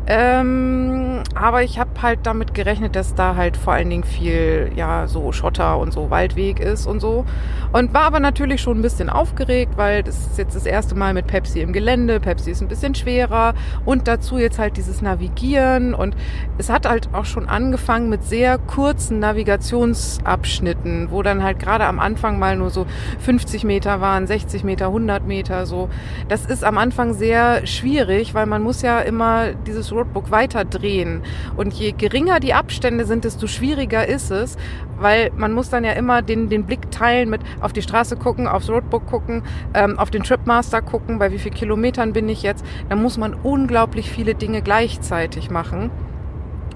[0.07, 5.07] Ähm, aber ich habe halt damit gerechnet, dass da halt vor allen Dingen viel, ja,
[5.07, 7.23] so Schotter und so Waldweg ist und so.
[7.71, 11.13] Und war aber natürlich schon ein bisschen aufgeregt, weil das ist jetzt das erste Mal
[11.13, 12.19] mit Pepsi im Gelände.
[12.19, 13.53] Pepsi ist ein bisschen schwerer
[13.85, 15.93] und dazu jetzt halt dieses Navigieren.
[15.93, 16.15] Und
[16.57, 21.99] es hat halt auch schon angefangen mit sehr kurzen Navigationsabschnitten, wo dann halt gerade am
[21.99, 22.87] Anfang mal nur so
[23.19, 25.89] 50 Meter waren, 60 Meter, 100 Meter so.
[26.27, 31.21] Das ist am Anfang sehr schwierig, weil man muss ja immer dieses Roadbook weiter drehen.
[31.55, 34.57] Und je geringer die Abstände sind, desto schwieriger ist es,
[34.99, 38.47] weil man muss dann ja immer den, den Blick teilen mit auf die Straße gucken,
[38.47, 42.65] aufs Roadbook gucken, ähm, auf den Tripmaster gucken, bei wie vielen Kilometern bin ich jetzt.
[42.89, 45.91] Da muss man unglaublich viele Dinge gleichzeitig machen.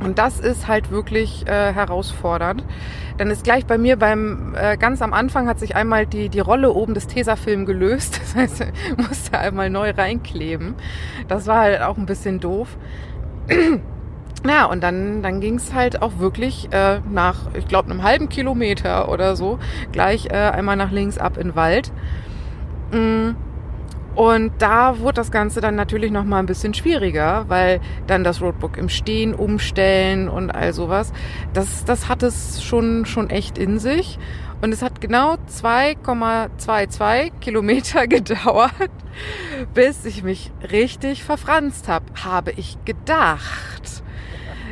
[0.01, 2.63] Und das ist halt wirklich äh, herausfordernd.
[3.17, 6.41] Dann ist gleich bei mir beim äh, ganz am Anfang hat sich einmal die die
[6.41, 8.19] Rolle oben des Tesafilm gelöst.
[8.35, 10.75] Das heißt, ich musste einmal neu reinkleben.
[11.29, 12.77] Das war halt auch ein bisschen doof.
[14.47, 18.29] Ja, und dann, dann ging es halt auch wirklich äh, nach, ich glaube, einem halben
[18.29, 19.57] Kilometer oder so,
[19.91, 21.91] gleich äh, einmal nach links ab in den Wald.
[22.91, 23.31] Mm.
[24.15, 28.41] Und da wurde das Ganze dann natürlich noch mal ein bisschen schwieriger, weil dann das
[28.41, 31.11] Roadbook im Stehen umstellen und all sowas,
[31.53, 34.17] das, das hat es schon, schon echt in sich.
[34.61, 38.71] Und es hat genau 2,22 Kilometer gedauert,
[39.73, 44.04] bis ich mich richtig verfranst habe, habe ich gedacht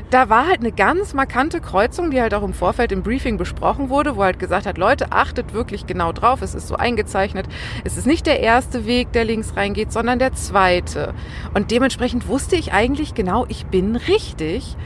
[0.10, 3.90] da war halt eine ganz markante Kreuzung, die halt auch im Vorfeld im Briefing besprochen
[3.90, 7.48] wurde, wo halt gesagt hat, Leute, achtet wirklich genau drauf, es ist so eingezeichnet,
[7.84, 11.14] es ist nicht der erste Weg, der links reingeht, sondern der zweite.
[11.54, 14.78] Und dementsprechend wusste ich eigentlich genau, ich bin richtig.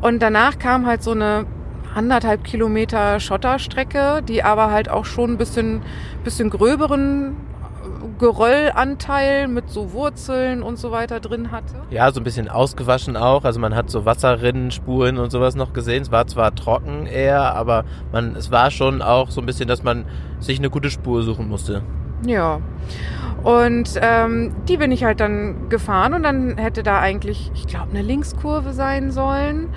[0.00, 1.46] Und danach kam halt so eine
[1.94, 5.82] anderthalb Kilometer Schotterstrecke, die aber halt auch schon ein bisschen,
[6.24, 7.36] bisschen gröberen
[8.20, 11.74] Geröllanteil mit so Wurzeln und so weiter drin hatte.
[11.88, 13.44] Ja, so ein bisschen ausgewaschen auch.
[13.44, 16.02] Also man hat so Wasserrinnspuren und sowas noch gesehen.
[16.02, 19.82] Es war zwar trocken eher, aber man, es war schon auch so ein bisschen, dass
[19.82, 20.04] man
[20.38, 21.80] sich eine gute Spur suchen musste.
[22.26, 22.60] Ja.
[23.42, 27.88] Und ähm, die bin ich halt dann gefahren und dann hätte da eigentlich, ich glaube,
[27.90, 29.70] eine Linkskurve sein sollen,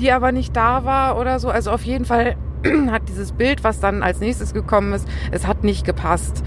[0.00, 1.50] die aber nicht da war oder so.
[1.50, 2.34] Also auf jeden Fall
[2.90, 6.42] hat dieses Bild, was dann als nächstes gekommen ist, es hat nicht gepasst.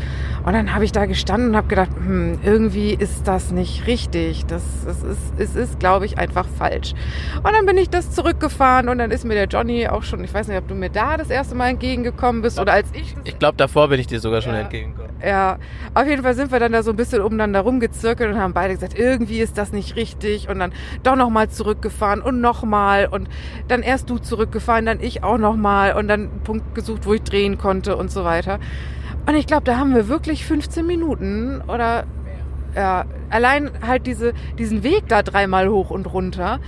[0.46, 4.46] Und dann habe ich da gestanden und habe gedacht, hm, irgendwie ist das nicht richtig.
[4.46, 6.94] Das, das ist, es ist, glaube ich, einfach falsch.
[7.38, 10.34] Und dann bin ich das zurückgefahren und dann ist mir der Johnny auch schon, ich
[10.34, 13.16] weiß nicht, ob du mir da das erste Mal entgegengekommen bist oder als ich.
[13.24, 14.62] Ich glaube, davor bin ich dir sogar schon ja.
[14.62, 15.09] entgegengekommen.
[15.26, 15.58] Ja,
[15.96, 18.74] auf jeden Fall sind wir dann da so ein bisschen umeinander rumgezirkelt und haben beide
[18.74, 20.72] gesagt, irgendwie ist das nicht richtig und dann
[21.04, 23.28] doch nochmal zurückgefahren und nochmal und
[23.68, 27.24] dann erst du zurückgefahren, dann ich auch nochmal und dann einen Punkt gesucht, wo ich
[27.24, 28.60] drehen konnte und so weiter.
[29.28, 32.06] Und ich glaube, da haben wir wirklich 15 Minuten oder
[32.76, 36.60] ja, allein halt diese, diesen Weg da dreimal hoch und runter.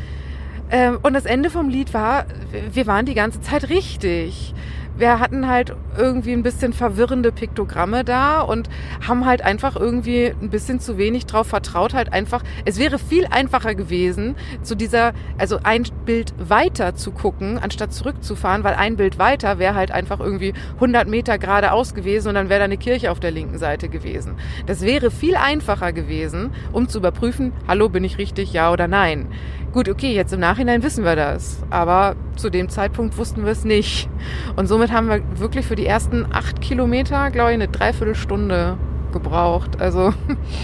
[0.70, 2.26] Ähm, und das Ende vom Lied war,
[2.72, 4.54] wir waren die ganze Zeit richtig
[4.98, 8.70] wir hatten halt irgendwie ein bisschen verwirrende Piktogramme da und
[9.08, 13.26] haben halt einfach irgendwie ein bisschen zu wenig drauf vertraut, halt einfach, es wäre viel
[13.26, 19.18] einfacher gewesen, zu dieser, also ein Bild weiter zu gucken, anstatt zurückzufahren, weil ein Bild
[19.18, 23.12] weiter wäre halt einfach irgendwie 100 Meter geradeaus gewesen und dann wäre da eine Kirche
[23.12, 24.36] auf der linken Seite gewesen.
[24.66, 29.28] Das wäre viel einfacher gewesen, um zu überprüfen, hallo, bin ich richtig, ja oder nein.
[29.74, 33.64] Gut, okay, jetzt im Nachhinein wissen wir das, aber zu dem Zeitpunkt wussten wir es
[33.64, 34.10] nicht.
[34.58, 38.78] Und somit haben wir wirklich für die ersten acht Kilometer, glaube ich, eine Dreiviertelstunde
[39.14, 39.80] gebraucht.
[39.80, 40.14] Also,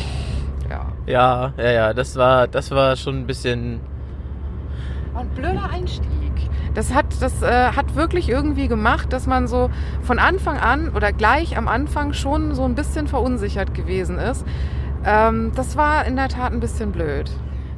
[0.70, 0.88] ja.
[1.06, 3.80] Ja, ja, ja, das war, das war schon ein bisschen.
[5.15, 6.08] Ein blöder Einstieg.
[6.74, 9.70] Das hat, das äh, hat wirklich irgendwie gemacht, dass man so
[10.02, 14.46] von Anfang an oder gleich am Anfang schon so ein bisschen verunsichert gewesen ist.
[15.06, 17.31] Ähm, das war in der Tat ein bisschen blöd.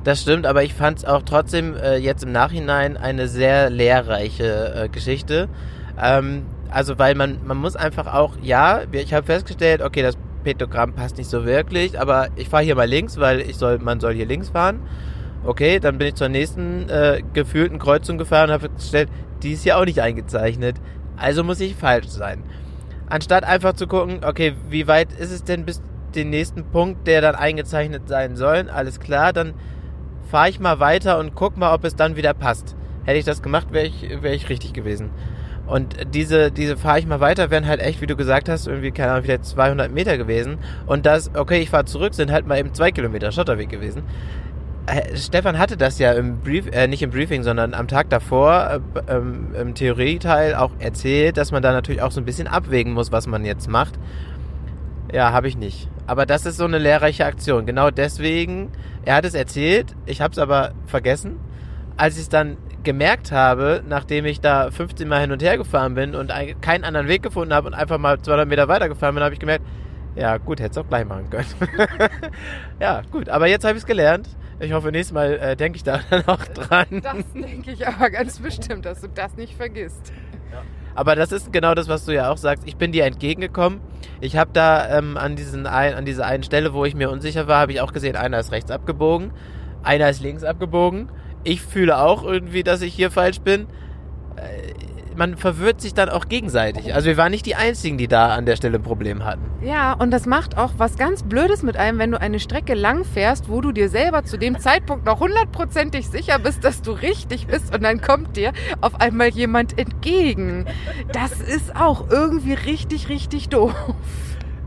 [0.04, 4.74] Das stimmt, aber ich fand es auch trotzdem äh, jetzt im Nachhinein eine sehr lehrreiche
[4.74, 5.50] äh, Geschichte.
[6.02, 10.94] Ähm, also weil man, man muss einfach auch, ja, ich habe festgestellt, okay, das Piktogramm
[10.94, 14.14] passt nicht so wirklich, aber ich fahre hier mal links, weil ich soll, man soll
[14.14, 14.80] hier links fahren.
[15.44, 19.10] Okay, dann bin ich zur nächsten äh, gefühlten Kreuzung gefahren und habe festgestellt,
[19.44, 20.78] die ist ja auch nicht eingezeichnet.
[21.18, 22.44] Also muss ich falsch sein.
[23.10, 25.82] Anstatt einfach zu gucken, okay, wie weit ist es denn bis
[26.16, 28.70] den nächsten Punkt, der dann eingezeichnet sein soll?
[28.70, 29.54] Alles klar, dann
[30.30, 32.76] fahre ich mal weiter und guck mal, ob es dann wieder passt.
[33.06, 35.10] Hätte ich das gemacht, wäre ich, wäre ich richtig gewesen.
[35.66, 38.92] Und diese, diese fahre ich mal weiter, wären halt echt, wie du gesagt hast, irgendwie,
[38.92, 40.58] keine Ahnung, vielleicht 200 Meter gewesen.
[40.88, 44.04] Und das, okay, ich fahre zurück, sind halt mal eben zwei Kilometer Schotterweg gewesen.
[45.16, 49.16] Stefan hatte das ja im Brief, äh, nicht im Briefing, sondern am Tag davor äh,
[49.16, 53.12] ähm, im Theorieteil auch erzählt, dass man da natürlich auch so ein bisschen abwägen muss,
[53.12, 54.00] was man jetzt macht.
[55.14, 55.88] Ja, habe ich nicht.
[56.10, 57.68] Aber das ist so eine lehrreiche Aktion.
[57.68, 58.72] Genau deswegen,
[59.06, 61.40] er hat es erzählt, ich habe es aber vergessen.
[61.98, 65.94] Als ich es dann gemerkt habe, nachdem ich da 15 Mal hin und her gefahren
[65.94, 69.24] bin und ein- keinen anderen Weg gefunden habe und einfach mal 200 Meter weitergefahren bin,
[69.24, 69.64] habe ich gemerkt,
[70.16, 71.46] ja gut, hätte es auch gleich machen können.
[72.80, 74.30] ja, gut, aber jetzt habe ich es gelernt.
[74.60, 76.88] Ich hoffe, nächstes Mal äh, denke ich da auch dran.
[77.04, 80.12] Das denke ich aber ganz bestimmt, dass du das nicht vergisst.
[80.96, 82.68] Aber das ist genau das, was du ja auch sagst.
[82.68, 83.80] Ich bin dir entgegengekommen.
[84.22, 87.48] Ich habe da ähm, an, diesen ein, an dieser einen Stelle, wo ich mir unsicher
[87.48, 89.32] war, habe ich auch gesehen, einer ist rechts abgebogen,
[89.84, 91.10] einer ist links abgebogen.
[91.44, 93.68] Ich fühle auch irgendwie, dass ich hier falsch bin.
[95.20, 96.94] Man verwirrt sich dann auch gegenseitig.
[96.94, 99.42] Also wir waren nicht die Einzigen, die da an der Stelle ein Problem hatten.
[99.62, 103.04] Ja, und das macht auch was ganz Blödes mit einem, wenn du eine Strecke lang
[103.04, 107.48] fährst, wo du dir selber zu dem Zeitpunkt noch hundertprozentig sicher bist, dass du richtig
[107.48, 110.66] bist und dann kommt dir auf einmal jemand entgegen.
[111.12, 113.76] Das ist auch irgendwie richtig, richtig doof.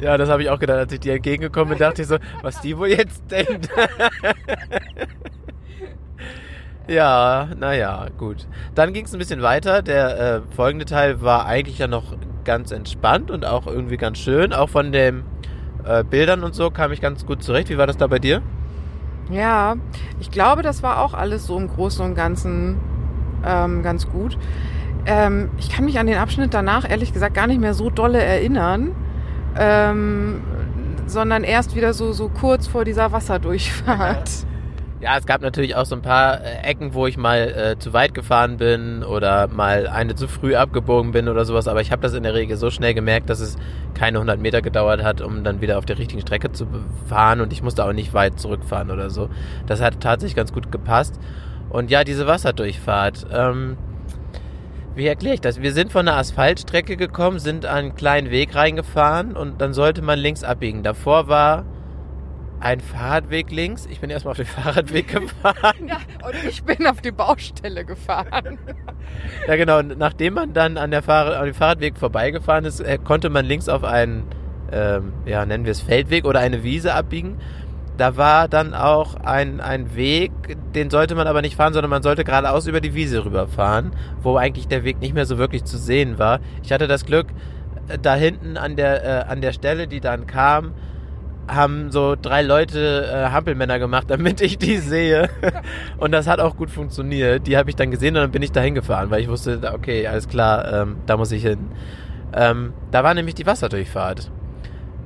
[0.00, 2.60] Ja, das habe ich auch gedacht, als ich dir entgegengekommen bin, dachte ich so, was
[2.60, 3.70] die wohl jetzt denkt.
[6.88, 8.46] ja, naja, gut.
[8.74, 9.82] Dann ging es ein bisschen weiter.
[9.82, 14.52] Der äh, folgende Teil war eigentlich ja noch ganz entspannt und auch irgendwie ganz schön.
[14.52, 15.22] Auch von den
[15.84, 17.68] äh, Bildern und so kam ich ganz gut zurecht.
[17.68, 18.42] Wie war das da bei dir?
[19.30, 19.76] Ja,
[20.20, 22.80] ich glaube, das war auch alles so im Großen und Ganzen
[23.46, 24.36] ähm, ganz gut.
[25.06, 28.22] Ähm, ich kann mich an den Abschnitt danach ehrlich gesagt gar nicht mehr so dolle
[28.22, 28.92] erinnern,
[29.58, 30.42] ähm,
[31.06, 34.30] sondern erst wieder so, so kurz vor dieser Wasserdurchfahrt.
[35.02, 37.92] Ja, es gab natürlich auch so ein paar äh, Ecken, wo ich mal äh, zu
[37.92, 41.66] weit gefahren bin oder mal eine zu früh abgebogen bin oder sowas.
[41.66, 43.56] Aber ich habe das in der Regel so schnell gemerkt, dass es
[43.94, 46.68] keine 100 Meter gedauert hat, um dann wieder auf der richtigen Strecke zu
[47.08, 47.40] fahren.
[47.40, 49.28] Und ich musste auch nicht weit zurückfahren oder so.
[49.66, 51.18] Das hat tatsächlich ganz gut gepasst.
[51.68, 53.26] Und ja, diese Wasserdurchfahrt.
[53.32, 53.76] Ähm,
[54.94, 55.60] wie erkläre ich das?
[55.60, 60.00] Wir sind von einer Asphaltstrecke gekommen, sind an einen kleinen Weg reingefahren und dann sollte
[60.00, 60.84] man links abbiegen.
[60.84, 61.64] Davor war
[62.62, 63.86] ein Fahrradweg links.
[63.90, 65.88] Ich bin erstmal auf den Fahrradweg gefahren.
[65.88, 68.58] Ja, und ich bin auf die Baustelle gefahren.
[69.46, 69.80] Ja, genau.
[69.80, 73.44] Und nachdem man dann an, der Fahrrad, an dem Fahrradweg vorbeigefahren ist, äh, konnte man
[73.44, 74.24] links auf einen,
[74.70, 77.38] ähm, ja, nennen wir es Feldweg oder eine Wiese abbiegen.
[77.98, 80.30] Da war dann auch ein, ein Weg,
[80.74, 83.92] den sollte man aber nicht fahren, sondern man sollte geradeaus über die Wiese rüberfahren,
[84.22, 86.40] wo eigentlich der Weg nicht mehr so wirklich zu sehen war.
[86.62, 87.26] Ich hatte das Glück,
[87.88, 90.74] äh, da hinten an der, äh, an der Stelle, die dann kam,
[91.48, 95.28] haben so drei Leute äh, Hampelmänner gemacht, damit ich die sehe.
[95.98, 97.46] Und das hat auch gut funktioniert.
[97.46, 100.06] Die habe ich dann gesehen und dann bin ich da hingefahren, weil ich wusste, okay,
[100.06, 101.68] alles klar, ähm, da muss ich hin.
[102.34, 104.30] Ähm, da war nämlich die Wasserdurchfahrt.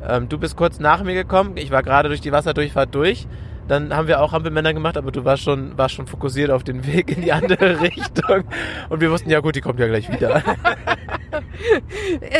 [0.07, 1.57] Ähm, du bist kurz nach mir gekommen.
[1.57, 3.27] Ich war gerade durch die Wasserdurchfahrt durch.
[3.69, 6.87] Dann haben wir auch Hampelmänner gemacht, aber du warst schon, warst schon fokussiert auf den
[6.87, 8.45] Weg in die andere Richtung.
[8.89, 10.43] Und wir wussten, ja gut, die kommt ja gleich wieder.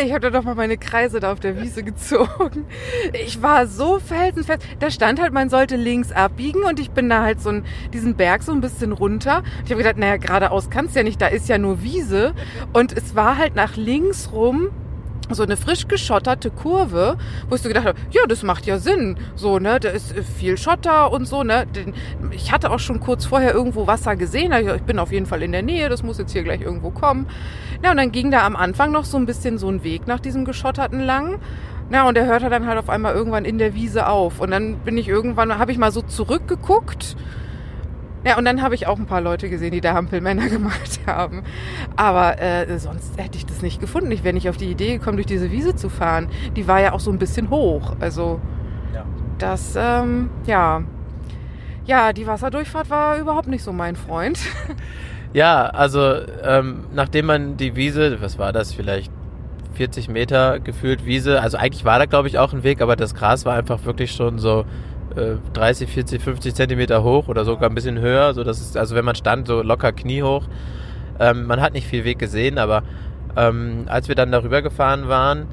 [0.05, 2.67] Ich habe da doch mal meine Kreise da auf der Wiese gezogen.
[3.13, 4.63] Ich war so felsenfest.
[4.79, 8.17] Da stand halt, man sollte links abbiegen und ich bin da halt so einen, diesen
[8.17, 9.43] Berg so ein bisschen runter.
[9.65, 12.35] Ich habe gedacht, naja, geradeaus kannst ja nicht, da ist ja nur Wiese.
[12.73, 14.71] Und es war halt nach links rum
[15.31, 17.17] so eine frisch geschotterte Kurve,
[17.49, 19.17] wo ich so gedacht habe, ja, das macht ja Sinn.
[19.35, 21.67] So, ne, da ist äh, viel Schotter und so, ne.
[22.31, 24.53] Ich hatte auch schon kurz vorher irgendwo Wasser gesehen.
[24.53, 27.27] Ich bin auf jeden Fall in der Nähe, das muss jetzt hier gleich irgendwo kommen.
[27.83, 30.21] Ja, und dann ging da am Anfang noch so ein bisschen so ein Weg nach
[30.21, 31.39] diesem geschotterten lang.
[31.89, 34.41] Na, und der hörte dann halt auf einmal irgendwann in der Wiese auf.
[34.41, 37.17] Und dann bin ich irgendwann, habe ich mal so zurückgeguckt.
[38.27, 41.43] Ja, und dann habe ich auch ein paar Leute gesehen, die da Hampelmänner gemacht haben.
[41.95, 44.11] Aber äh, sonst hätte ich das nicht gefunden.
[44.11, 46.29] Ich wäre nicht auf die Idee gekommen, durch diese Wiese zu fahren.
[46.57, 47.95] Die war ja auch so ein bisschen hoch.
[48.01, 48.41] Also
[48.93, 49.05] Ja.
[49.39, 50.83] das, ähm, ja.
[51.87, 54.39] Ja, die Wasserdurchfahrt war überhaupt nicht so mein Freund.
[55.33, 56.15] Ja, also
[56.45, 59.13] ähm, nachdem man die Wiese, was war das, vielleicht
[59.75, 63.15] 40 Meter gefühlt Wiese, also eigentlich war da glaube ich auch ein Weg, aber das
[63.15, 64.65] Gras war einfach wirklich schon so
[65.17, 69.05] 30, 40, 50 Zentimeter hoch oder sogar ein bisschen höher, so dass es, also wenn
[69.05, 70.47] man stand, so locker kniehoch.
[71.19, 72.83] Ähm, man hat nicht viel Weg gesehen, aber
[73.37, 75.47] ähm, als wir dann darüber gefahren waren,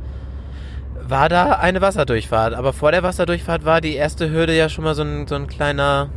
[1.07, 2.53] war da eine Wasserdurchfahrt.
[2.53, 5.47] Aber vor der Wasserdurchfahrt war die erste Hürde ja schon mal so ein, so ein
[5.47, 6.09] kleiner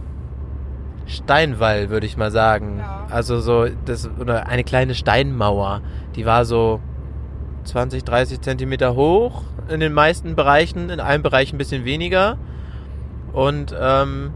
[1.07, 2.79] Steinwall, würde ich mal sagen.
[2.79, 3.07] Ja.
[3.11, 5.83] Also so, das, oder eine kleine Steinmauer.
[6.17, 6.81] Die war so
[7.65, 12.39] 20, 30 Zentimeter hoch in den meisten Bereichen, in einem Bereich ein bisschen weniger.
[13.37, 14.31] Und ähm,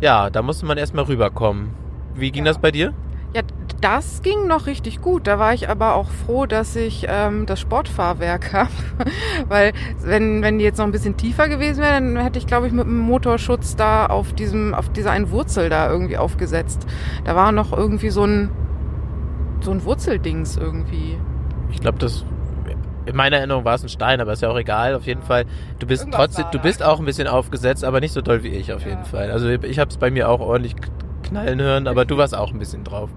[0.00, 1.70] ja, da musste man erstmal rüberkommen.
[2.14, 2.52] Wie ging Ja.
[2.52, 2.94] das bei dir?
[3.34, 3.42] Ja,
[3.82, 5.26] das ging noch richtig gut.
[5.26, 8.70] Da war ich aber auch froh, dass ich ähm, das Sportfahrwerk habe.
[9.48, 12.66] Weil wenn, wenn die jetzt noch ein bisschen tiefer gewesen wäre, dann hätte ich, glaube
[12.66, 16.86] ich, mit dem Motorschutz da auf diesem, auf dieser einen Wurzel da irgendwie aufgesetzt.
[17.24, 18.48] Da war noch irgendwie so ein
[19.60, 21.18] so ein Wurzeldings irgendwie.
[21.70, 22.24] Ich glaube, das.
[23.04, 24.94] In meiner Erinnerung war es ein Stein, aber ist ja auch egal.
[24.94, 25.44] Auf jeden Fall,
[25.78, 28.48] du bist Irgendwas trotzdem, du bist auch ein bisschen aufgesetzt, aber nicht so doll wie
[28.48, 28.90] ich auf Ja.
[28.90, 29.30] jeden Fall.
[29.30, 30.76] Also ich habe es bei mir auch ordentlich
[31.24, 33.10] knallen hören, aber du warst auch ein bisschen drauf.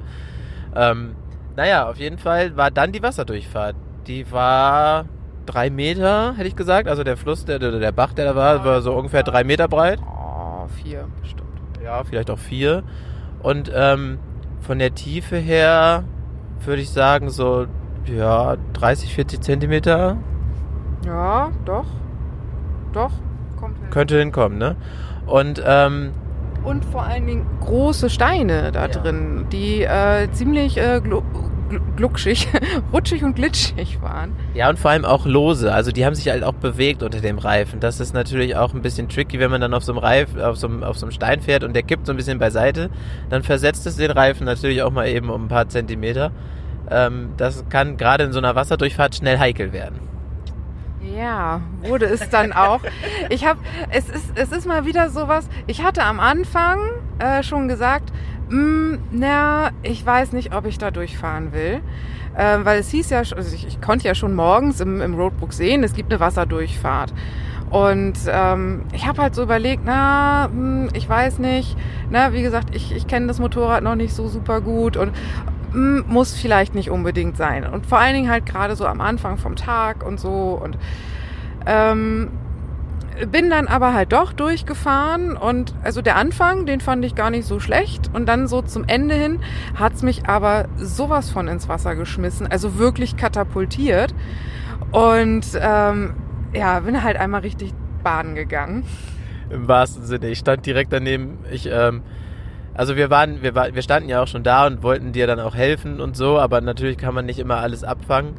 [0.76, 1.16] Ähm,
[1.56, 3.76] naja, auf jeden Fall war dann die Wasserdurchfahrt.
[4.08, 5.06] Die war
[5.46, 6.88] drei Meter, hätte ich gesagt.
[6.88, 9.68] Also der Fluss, der, der der Bach, der da war, war so ungefähr drei Meter
[9.68, 10.00] breit.
[10.02, 11.44] Oh, vier, bestimmt.
[11.84, 12.84] Ja, vielleicht auch vier.
[13.44, 14.18] Und ähm,
[14.62, 16.04] von der Tiefe her
[16.66, 17.68] würde ich sagen so
[18.08, 20.18] ja 30, 40 Zentimeter
[21.06, 21.86] Ja, doch.
[22.94, 23.12] Doch.
[23.60, 23.90] Kommt hin.
[23.90, 24.76] könnte hinkommen, ne?
[25.26, 26.12] Und ähm,
[26.64, 28.88] Und vor allen Dingen große Steine da Ja.
[28.88, 31.24] drin, die äh, ziemlich äh, glu-
[31.96, 32.48] glutschig,
[32.94, 34.34] rutschig und glitschig waren.
[34.54, 35.74] ja und vor allem auch lose.
[35.74, 37.80] Also die haben sich halt auch bewegt unter dem Reifen.
[37.80, 40.58] Das ist natürlich auch ein bisschen tricky, wenn man dann auf so einem Reif, auf
[40.58, 42.90] so einem, auf so einem Stein fährt und der kippt so ein bisschen beiseite,
[43.30, 46.32] dann versetzt es den Reifen natürlich auch mal eben um ein paar Zentimeter.
[46.90, 50.00] Ähm, das kann gerade in so einer Wasserdurchfahrt schnell heikel werden.
[51.16, 52.82] Ja, wurde es dann auch.
[53.30, 53.60] Ich habe,
[53.92, 55.48] es ist, es ist mal wieder sowas.
[55.68, 56.80] Ich hatte am Anfang
[57.20, 58.12] äh, schon gesagt,
[58.50, 61.82] "Mm, na, ich weiß nicht, ob ich da durchfahren will.
[62.36, 65.54] Äh, weil es hieß ja, also ich, ich konnte ja schon morgens im, im Roadbook
[65.54, 67.14] sehen, es gibt eine Wasserdurchfahrt.
[67.70, 71.78] Und ähm, ich habe halt so überlegt, na, hm, ich weiß nicht,
[72.10, 75.12] na, wie gesagt, ich, ich kenne das Motorrad noch nicht so super gut und
[75.76, 77.66] muss vielleicht nicht unbedingt sein.
[77.66, 80.60] Und vor allen Dingen halt gerade so am Anfang vom Tag und so.
[80.62, 80.78] Und
[81.66, 82.32] ähm,
[83.32, 87.46] bin dann aber halt doch durchgefahren und also der Anfang, den fand ich gar nicht
[87.46, 89.40] so schlecht und dann so zum Ende hin
[89.74, 94.14] hat's mich aber sowas von ins Wasser geschmissen, also wirklich katapultiert
[94.92, 96.14] und ähm,
[96.54, 97.74] ja, bin halt einmal richtig
[98.04, 98.84] baden gegangen.
[99.50, 100.28] Im wahrsten Sinne.
[100.28, 101.38] Ich stand direkt daneben.
[101.52, 102.02] Ich, ähm,
[102.76, 105.40] also wir waren, wir war, wir standen ja auch schon da und wollten dir dann
[105.40, 108.36] auch helfen und so, aber natürlich kann man nicht immer alles abfangen.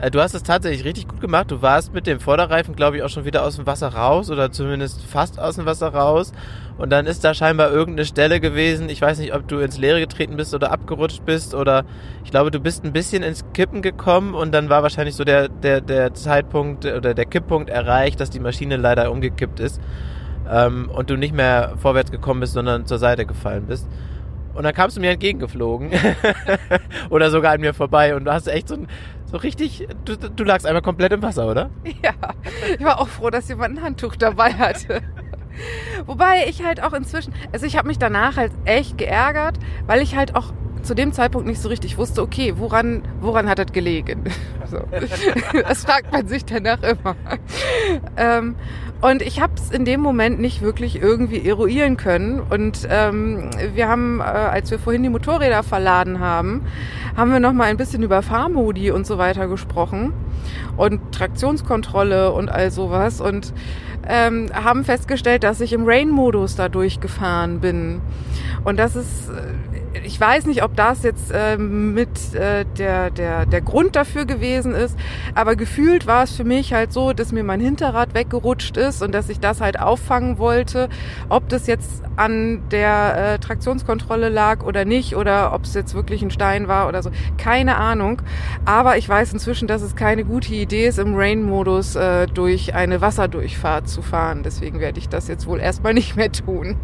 [0.00, 1.50] Äh, du hast es tatsächlich richtig gut gemacht.
[1.50, 4.50] Du warst mit dem Vorderreifen, glaube ich, auch schon wieder aus dem Wasser raus oder
[4.50, 6.32] zumindest fast aus dem Wasser raus.
[6.78, 8.88] Und dann ist da scheinbar irgendeine Stelle gewesen.
[8.88, 11.84] Ich weiß nicht, ob du ins Leere getreten bist oder abgerutscht bist oder
[12.24, 15.48] ich glaube, du bist ein bisschen ins Kippen gekommen und dann war wahrscheinlich so der,
[15.48, 19.80] der, der Zeitpunkt oder der Kipppunkt erreicht, dass die Maschine leider umgekippt ist
[20.50, 23.86] ähm, und du nicht mehr vorwärts gekommen bist, sondern zur Seite gefallen bist.
[24.54, 25.90] Und dann kamst du mir entgegengeflogen
[27.10, 28.76] oder sogar an mir vorbei und du hast echt so,
[29.24, 31.70] so richtig, du, du lagst einmal komplett im Wasser, oder?
[32.02, 32.12] Ja,
[32.78, 35.02] ich war auch froh, dass jemand ein Handtuch dabei hatte.
[36.06, 40.16] Wobei ich halt auch inzwischen, also ich habe mich danach halt echt geärgert, weil ich
[40.16, 44.24] halt auch zu dem Zeitpunkt nicht so richtig wusste, okay, woran, woran hat das gelegen?
[44.66, 44.78] So.
[45.64, 47.16] Das fragt man sich danach immer.
[48.16, 48.54] Ähm,
[49.00, 52.40] und ich habe es in dem Moment nicht wirklich irgendwie eruieren können.
[52.40, 56.66] Und ähm, wir haben, äh, als wir vorhin die Motorräder verladen haben,
[57.16, 60.12] haben wir noch mal ein bisschen über Fahrmodi und so weiter gesprochen
[60.76, 63.54] und Traktionskontrolle und all sowas und
[64.06, 68.00] ähm, haben festgestellt, dass ich im Rain-Modus da durchgefahren bin.
[68.64, 69.69] Und das ist, äh,
[70.04, 74.72] ich weiß nicht, ob das jetzt äh, mit äh, der, der, der Grund dafür gewesen
[74.72, 74.96] ist,
[75.34, 79.12] aber gefühlt war es für mich halt so, dass mir mein Hinterrad weggerutscht ist und
[79.12, 80.88] dass ich das halt auffangen wollte.
[81.28, 86.22] Ob das jetzt an der äh, Traktionskontrolle lag oder nicht oder ob es jetzt wirklich
[86.22, 88.22] ein Stein war oder so, keine Ahnung.
[88.64, 93.00] Aber ich weiß inzwischen, dass es keine gute Idee ist, im Rain-Modus äh, durch eine
[93.00, 94.42] Wasserdurchfahrt zu fahren.
[94.44, 96.76] Deswegen werde ich das jetzt wohl erstmal nicht mehr tun.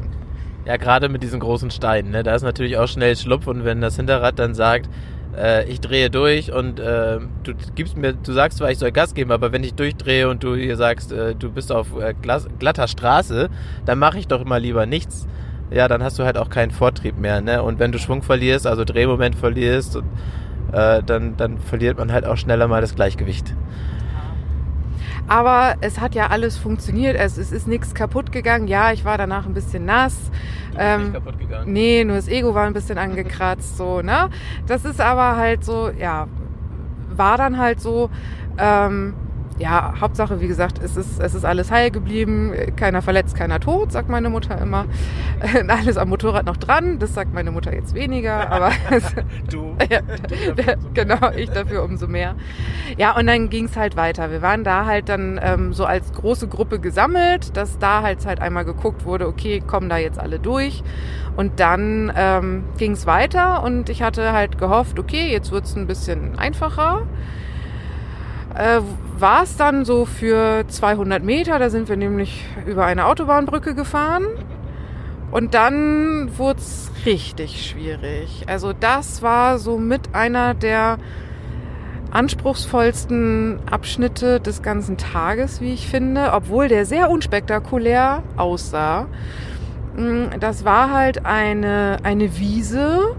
[0.67, 2.25] Ja, gerade mit diesen großen Steinen, ne?
[2.25, 4.91] da ist natürlich auch schnell Schlupf und wenn das Hinterrad dann sagt,
[5.37, 9.15] äh, ich drehe durch und äh, du gibst mir, du sagst zwar, ich soll Gas
[9.15, 12.15] geben, aber wenn ich durchdrehe und du hier sagst, äh, du bist auf äh,
[12.59, 13.49] glatter Straße,
[13.85, 15.29] dann mache ich doch immer lieber nichts.
[15.71, 17.63] Ja, dann hast du halt auch keinen Vortrieb mehr, ne?
[17.63, 20.05] Und wenn du Schwung verlierst, also Drehmoment verlierst, und,
[20.73, 23.55] äh, dann, dann verliert man halt auch schneller mal das Gleichgewicht.
[25.29, 27.17] Aber es hat ja alles funktioniert.
[27.17, 28.69] Es, es ist nichts kaputt gegangen.
[28.69, 30.17] Ja, ich war danach ein bisschen nass.
[30.79, 31.73] Ähm, kaputt gegangen.
[31.73, 34.29] Nee, nur das Ego war ein bisschen angekratzt, so, ne?
[34.67, 36.29] Das ist aber halt so, ja,
[37.11, 38.11] war dann halt so.
[38.59, 39.15] Ähm,
[39.59, 43.93] ja, Hauptsache, wie gesagt, es ist, es ist alles heil geblieben, keiner verletzt, keiner tot,
[43.93, 44.87] sagt meine Mutter immer.
[45.69, 48.71] Alles am Motorrad noch dran, das sagt meine Mutter jetzt weniger, aber
[49.51, 49.77] Du.
[49.91, 50.01] ja,
[50.95, 52.35] genau, ich dafür umso mehr.
[52.97, 54.31] Ja, und dann ging es halt weiter.
[54.31, 58.41] Wir waren da halt dann ähm, so als große Gruppe gesammelt, dass da halt halt
[58.41, 60.83] einmal geguckt wurde, okay, kommen da jetzt alle durch.
[61.37, 65.77] Und dann ähm, ging es weiter und ich hatte halt gehofft, okay, jetzt wird es
[65.77, 67.07] ein bisschen einfacher.
[68.57, 68.81] Äh,
[69.19, 74.25] war es dann so für 200 Meter, da sind wir nämlich über eine Autobahnbrücke gefahren.
[75.31, 78.45] Und dann wurde es richtig schwierig.
[78.47, 80.99] Also das war so mit einer der
[82.11, 89.07] anspruchsvollsten Abschnitte des ganzen Tages, wie ich finde, obwohl der sehr unspektakulär aussah.
[89.97, 93.17] Mm, Das war halt eine, eine Wiese,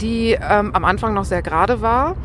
[0.00, 2.16] die ähm, am Anfang noch sehr gerade war,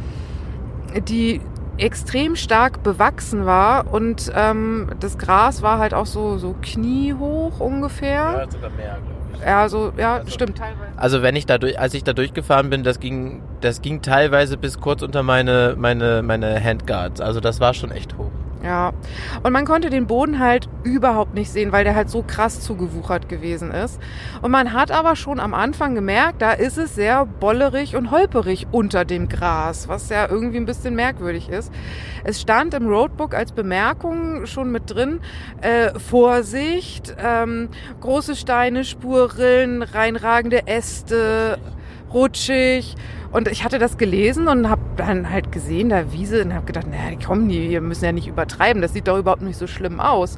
[1.07, 1.41] die
[1.81, 8.47] extrem stark bewachsen war und ähm, das Gras war halt auch so, so kniehoch ungefähr.
[8.49, 9.45] sogar mehr, glaube ich.
[9.45, 10.97] Ja, so, ja, stimmt, teilweise.
[10.97, 14.57] Also wenn ich da durch, als ich da durchgefahren bin, das ging, das ging teilweise
[14.57, 17.19] bis kurz unter meine, meine, meine Handguards.
[17.21, 18.31] Also das war schon echt hoch.
[18.63, 18.93] Ja,
[19.41, 23.27] und man konnte den Boden halt überhaupt nicht sehen, weil der halt so krass zugewuchert
[23.27, 23.99] gewesen ist.
[24.43, 28.67] Und man hat aber schon am Anfang gemerkt, da ist es sehr bollerig und holperig
[28.71, 31.73] unter dem Gras, was ja irgendwie ein bisschen merkwürdig ist.
[32.23, 35.21] Es stand im Roadbook als Bemerkung schon mit drin,
[35.61, 41.57] äh, Vorsicht, ähm, große Steine, Spurrillen, reinragende Äste,
[42.13, 42.95] rutschig.
[43.31, 46.87] Und ich hatte das gelesen und habe dann halt gesehen, da Wiese, und habe gedacht,
[46.87, 50.37] naja, komm, wir müssen ja nicht übertreiben, das sieht doch überhaupt nicht so schlimm aus.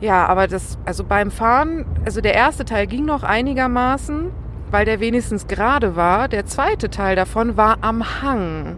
[0.00, 4.30] Ja, aber das, also beim Fahren, also der erste Teil ging noch einigermaßen,
[4.70, 6.28] weil der wenigstens gerade war.
[6.28, 8.76] Der zweite Teil davon war am Hang.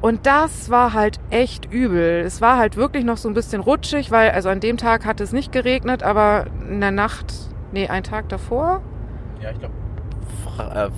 [0.00, 2.22] Und das war halt echt übel.
[2.24, 5.20] Es war halt wirklich noch so ein bisschen rutschig, weil, also an dem Tag hat
[5.20, 7.32] es nicht geregnet, aber in der Nacht,
[7.72, 8.82] nee, einen Tag davor,
[9.40, 9.74] Ja, ich glaube.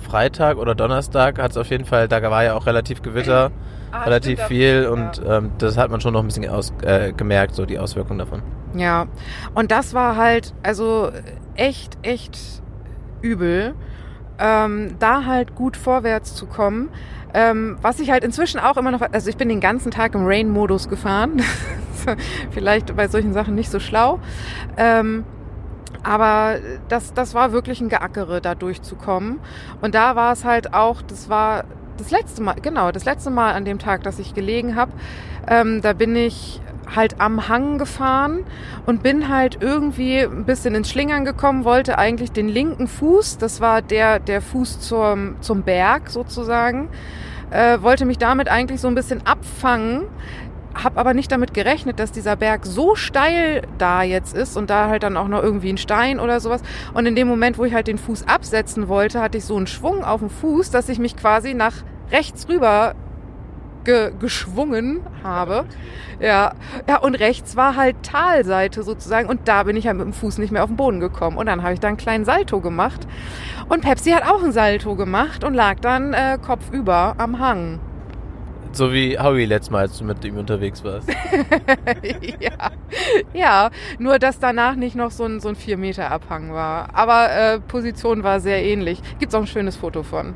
[0.07, 3.51] Freitag oder Donnerstag hat es auf jeden Fall, da war ja auch relativ Gewitter,
[3.91, 4.89] Ah, relativ stimmt, viel ja.
[4.89, 8.17] und ähm, das hat man schon noch ein bisschen aus, äh, gemerkt, so die Auswirkungen
[8.19, 8.41] davon.
[8.75, 9.05] Ja,
[9.53, 11.11] und das war halt, also
[11.55, 12.39] echt, echt
[13.21, 13.75] übel,
[14.39, 16.89] ähm, da halt gut vorwärts zu kommen.
[17.35, 20.25] Ähm, was ich halt inzwischen auch immer noch, also ich bin den ganzen Tag im
[20.25, 21.41] Rain-Modus gefahren.
[22.51, 24.19] Vielleicht bei solchen Sachen nicht so schlau.
[24.77, 25.23] Ähm,
[26.03, 26.57] aber
[26.89, 29.39] das, das war wirklich ein Geackere, da durchzukommen.
[29.81, 31.63] Und da war es halt auch, das war
[31.97, 34.91] das letzte Mal, genau, das letzte Mal an dem Tag, dass ich gelegen habe.
[35.47, 36.61] Ähm, da bin ich
[36.95, 38.45] halt am Hang gefahren
[38.85, 43.61] und bin halt irgendwie ein bisschen ins Schlingern gekommen, wollte eigentlich den linken Fuß, das
[43.61, 46.89] war der, der Fuß zum, zum Berg sozusagen,
[47.51, 50.03] äh, wollte mich damit eigentlich so ein bisschen abfangen,
[50.75, 54.87] habe aber nicht damit gerechnet, dass dieser Berg so steil da jetzt ist und da
[54.87, 56.61] halt dann auch noch irgendwie ein Stein oder sowas.
[56.93, 59.67] Und in dem Moment, wo ich halt den Fuß absetzen wollte, hatte ich so einen
[59.67, 61.73] Schwung auf dem Fuß, dass ich mich quasi nach
[62.11, 62.95] rechts rüber
[63.83, 65.65] ge geschwungen habe.
[66.19, 66.53] Ja,
[66.87, 70.37] ja, und rechts war halt Talseite sozusagen und da bin ich halt mit dem Fuß
[70.37, 71.35] nicht mehr auf den Boden gekommen.
[71.37, 73.05] Und dann habe ich da einen kleinen Salto gemacht.
[73.67, 77.79] Und Pepsi hat auch einen Salto gemacht und lag dann äh, kopfüber am Hang.
[78.75, 81.07] So wie Howie letztes Mal, als du mit ihm unterwegs warst.
[82.39, 82.71] ja.
[83.33, 83.69] ja,
[83.99, 86.89] nur dass danach nicht noch so ein, so ein 4 Meter Abhang war.
[86.93, 88.99] Aber äh, Position war sehr ähnlich.
[89.19, 90.33] Gibt's auch ein schönes Foto von.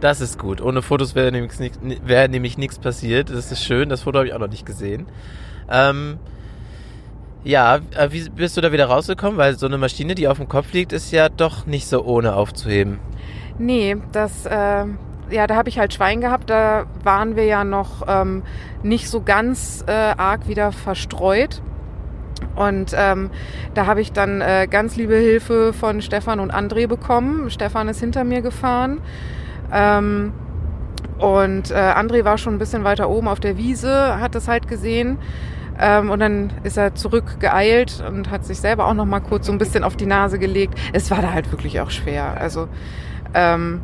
[0.00, 0.60] Das ist gut.
[0.60, 3.30] Ohne Fotos wäre nämlich, nix- wäre nämlich nichts passiert.
[3.30, 3.88] Das ist schön.
[3.88, 5.06] Das Foto habe ich auch noch nicht gesehen.
[5.70, 6.18] Ähm,
[7.44, 9.38] ja, äh, wie bist du da wieder rausgekommen?
[9.38, 12.34] Weil so eine Maschine, die auf dem Kopf liegt, ist ja doch nicht so ohne
[12.36, 12.98] aufzuheben.
[13.58, 14.84] Nee, das, äh,
[15.34, 16.48] ja, da habe ich halt Schwein gehabt.
[16.48, 18.42] Da waren wir ja noch ähm,
[18.82, 21.60] nicht so ganz äh, arg wieder verstreut.
[22.54, 23.30] Und ähm,
[23.74, 27.50] da habe ich dann äh, ganz liebe Hilfe von Stefan und André bekommen.
[27.50, 29.00] Stefan ist hinter mir gefahren.
[29.72, 30.32] Ähm,
[31.18, 34.68] und äh, André war schon ein bisschen weiter oben auf der Wiese, hat das halt
[34.68, 35.18] gesehen.
[35.80, 39.52] Ähm, und dann ist er zurückgeeilt und hat sich selber auch noch mal kurz so
[39.52, 40.78] ein bisschen auf die Nase gelegt.
[40.92, 42.36] Es war da halt wirklich auch schwer.
[42.38, 42.68] Also
[43.34, 43.80] ähm,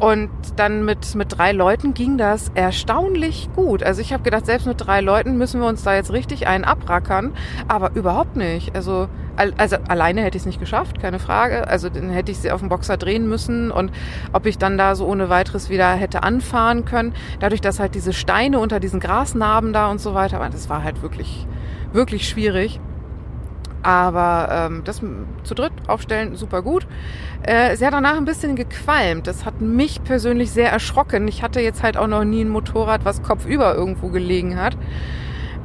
[0.00, 3.82] und dann mit, mit drei Leuten ging das erstaunlich gut.
[3.82, 6.64] Also ich habe gedacht, selbst mit drei Leuten müssen wir uns da jetzt richtig einen
[6.64, 7.32] abrackern.
[7.68, 8.74] Aber überhaupt nicht.
[8.74, 11.68] Also, al- also alleine hätte ich es nicht geschafft, keine Frage.
[11.68, 13.92] Also dann hätte ich sie auf dem Boxer drehen müssen und
[14.32, 17.12] ob ich dann da so ohne weiteres wieder hätte anfahren können.
[17.38, 20.82] Dadurch, dass halt diese Steine unter diesen Grasnarben da und so weiter, aber das war
[20.82, 21.46] halt wirklich,
[21.92, 22.80] wirklich schwierig.
[23.82, 25.00] Aber ähm, das
[25.42, 26.86] zu dritt aufstellen, super gut.
[27.42, 29.26] Äh, sie hat danach ein bisschen gequalmt.
[29.26, 31.26] Das hat mich persönlich sehr erschrocken.
[31.28, 34.76] Ich hatte jetzt halt auch noch nie ein Motorrad, was kopfüber irgendwo gelegen hat.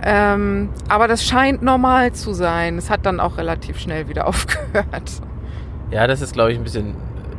[0.03, 2.78] Ähm, aber das scheint normal zu sein.
[2.78, 5.11] Es hat dann auch relativ schnell wieder aufgehört.
[5.91, 6.95] Ja, das ist, glaube ich, ein bisschen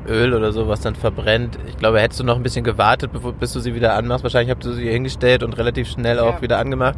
[0.08, 1.58] Öl oder so, was dann verbrennt.
[1.68, 4.22] Ich glaube, hättest du noch ein bisschen gewartet, bevor, bis du sie wieder anmachst.
[4.24, 6.42] Wahrscheinlich habt du sie hingestellt und relativ schnell auch Ja.
[6.42, 6.96] wieder angemacht.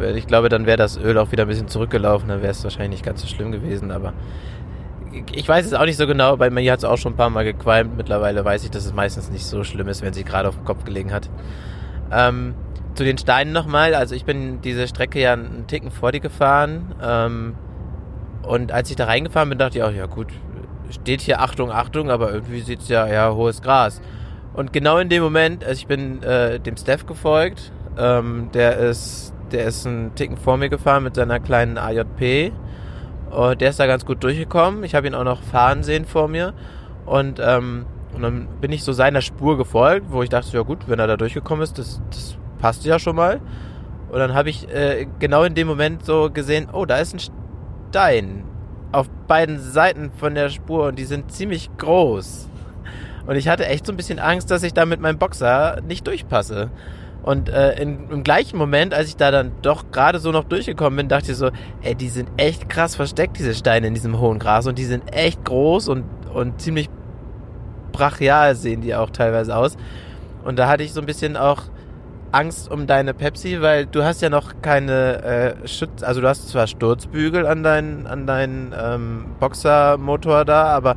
[0.00, 2.28] Ich glaube, dann wäre das Öl auch wieder ein bisschen zurückgelaufen.
[2.28, 3.90] Dann wäre es wahrscheinlich nicht ganz so schlimm gewesen.
[3.90, 4.12] Aber
[5.32, 6.36] ich weiß es auch nicht so genau.
[6.36, 7.96] Bei mir hat es auch schon ein paar Mal gequalmt.
[7.96, 10.64] Mittlerweile weiß ich, dass es meistens nicht so schlimm ist, wenn sie gerade auf dem
[10.64, 11.30] Kopf gelegen hat.
[12.10, 12.54] Ähm,
[12.94, 13.94] zu den Steinen nochmal.
[13.94, 16.94] Also ich bin diese Strecke ja einen Ticken vor dir gefahren.
[17.02, 17.54] Ähm,
[18.42, 20.28] und als ich da reingefahren bin, dachte ich auch, ja gut,
[20.90, 24.00] steht hier Achtung, Achtung, aber irgendwie sieht es ja, ja, hohes Gras.
[24.52, 29.33] Und genau in dem Moment, also ich bin äh, dem Steph gefolgt, ähm, der ist,
[29.54, 32.52] der ist einen Ticken vor mir gefahren mit seiner kleinen AJP.
[33.30, 34.84] Und der ist da ganz gut durchgekommen.
[34.84, 36.52] Ich habe ihn auch noch fahren sehen vor mir.
[37.06, 40.88] Und, ähm, und dann bin ich so seiner Spur gefolgt, wo ich dachte, ja gut,
[40.88, 43.40] wenn er da durchgekommen ist, das, das passt ja schon mal.
[44.10, 47.20] Und dann habe ich äh, genau in dem Moment so gesehen, oh, da ist ein
[47.90, 48.44] Stein
[48.92, 52.48] auf beiden Seiten von der Spur und die sind ziemlich groß.
[53.26, 56.06] Und ich hatte echt so ein bisschen Angst, dass ich da mit meinem Boxer nicht
[56.06, 56.70] durchpasse.
[57.24, 60.96] Und äh, in, im gleichen Moment, als ich da dann doch gerade so noch durchgekommen
[60.96, 61.50] bin, dachte ich so,
[61.82, 64.66] ey, die sind echt krass versteckt, diese Steine in diesem hohen Gras.
[64.66, 66.04] Und die sind echt groß und,
[66.34, 66.90] und ziemlich
[67.92, 69.76] brachial sehen die auch teilweise aus.
[70.44, 71.62] Und da hatte ich so ein bisschen auch
[72.32, 75.22] Angst um deine Pepsi, weil du hast ja noch keine
[75.62, 80.96] äh, Schutz, also du hast zwar Sturzbügel an deinen an deinen ähm, Boxermotor da, aber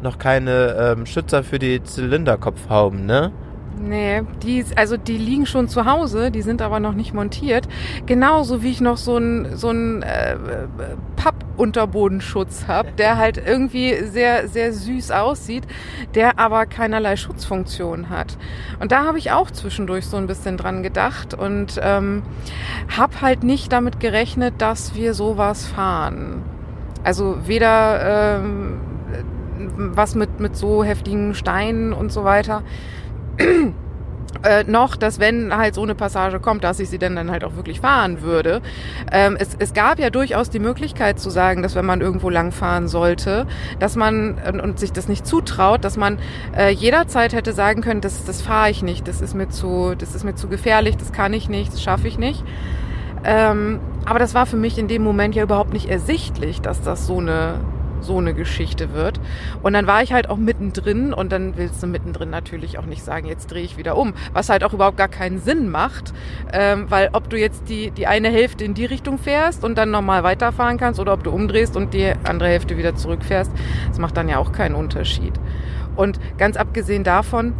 [0.00, 3.32] noch keine ähm, Schützer für die Zylinderkopfhauben, ne?
[3.78, 7.68] Nee, die, also die liegen schon zu Hause, die sind aber noch nicht montiert.
[8.06, 10.36] Genauso wie ich noch so einen so einen, äh,
[11.16, 15.64] Pappunterbodenschutz habe, der halt irgendwie sehr, sehr süß aussieht,
[16.14, 18.38] der aber keinerlei Schutzfunktion hat.
[18.80, 22.22] Und da habe ich auch zwischendurch so ein bisschen dran gedacht und ähm,
[22.96, 26.42] habe halt nicht damit gerechnet, dass wir sowas fahren.
[27.02, 28.80] Also weder ähm,
[29.76, 32.62] was mit, mit so heftigen Steinen und so weiter.
[34.42, 37.44] Äh, noch, dass wenn halt so eine Passage kommt, dass ich sie dann, dann halt
[37.44, 38.60] auch wirklich fahren würde.
[39.10, 42.52] Ähm, es, es gab ja durchaus die Möglichkeit zu sagen, dass wenn man irgendwo lang
[42.52, 43.46] fahren sollte,
[43.78, 46.18] dass man und, und sich das nicht zutraut, dass man
[46.56, 50.14] äh, jederzeit hätte sagen können, das, das fahre ich nicht, das ist mir zu, das
[50.14, 52.44] ist mir zu gefährlich, das kann ich nicht, das schaffe ich nicht.
[53.24, 57.06] Ähm, aber das war für mich in dem Moment ja überhaupt nicht ersichtlich, dass das
[57.06, 57.54] so eine
[58.00, 59.20] so eine Geschichte wird.
[59.62, 63.04] Und dann war ich halt auch mittendrin und dann willst du mittendrin natürlich auch nicht
[63.04, 66.12] sagen, jetzt drehe ich wieder um, was halt auch überhaupt gar keinen Sinn macht,
[66.52, 69.90] ähm, weil ob du jetzt die, die eine Hälfte in die Richtung fährst und dann
[69.90, 73.50] normal weiterfahren kannst oder ob du umdrehst und die andere Hälfte wieder zurückfährst,
[73.88, 75.34] das macht dann ja auch keinen Unterschied.
[75.96, 77.54] Und ganz abgesehen davon,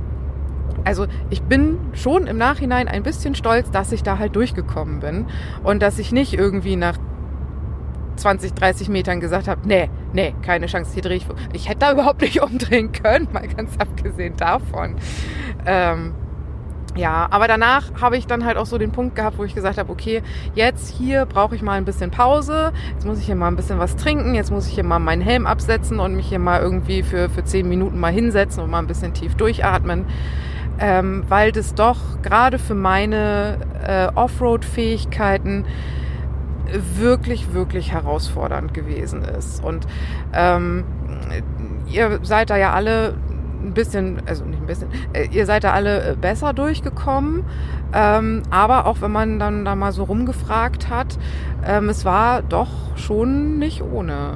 [0.84, 5.26] also ich bin schon im Nachhinein ein bisschen stolz, dass ich da halt durchgekommen bin
[5.64, 6.98] und dass ich nicht irgendwie nach
[8.16, 11.26] 20, 30 Metern gesagt habe, nee, nee, keine Chance, hier drehe ich.
[11.52, 14.96] Ich hätte da überhaupt nicht umdrehen können, mal ganz abgesehen davon.
[15.66, 16.14] Ähm,
[16.96, 19.76] ja, aber danach habe ich dann halt auch so den Punkt gehabt, wo ich gesagt
[19.76, 20.22] habe, okay,
[20.54, 23.78] jetzt hier brauche ich mal ein bisschen Pause, jetzt muss ich hier mal ein bisschen
[23.78, 27.02] was trinken, jetzt muss ich hier mal meinen Helm absetzen und mich hier mal irgendwie
[27.02, 30.06] für, für 10 Minuten mal hinsetzen und mal ein bisschen tief durchatmen.
[30.78, 35.64] Ähm, weil das doch gerade für meine äh, Offroad-Fähigkeiten
[36.96, 39.62] wirklich, wirklich herausfordernd gewesen ist.
[39.62, 39.86] Und
[40.32, 40.84] ähm,
[41.88, 43.14] ihr seid da ja alle
[43.62, 47.44] ein bisschen, also nicht ein bisschen, äh, ihr seid da alle äh, besser durchgekommen.
[47.92, 51.18] Ähm, aber auch wenn man dann da mal so rumgefragt hat,
[51.66, 54.32] ähm, es war doch schon nicht ohne.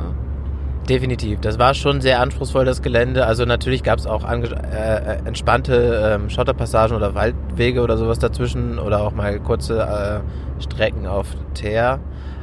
[0.89, 1.41] Definitiv.
[1.41, 3.26] Das war schon sehr anspruchsvoll, das Gelände.
[3.26, 8.78] Also natürlich gab es auch äh, äh, entspannte ähm, Schotterpassagen oder Waldwege oder sowas dazwischen
[8.78, 12.01] oder auch mal kurze äh, Strecken auf Teer.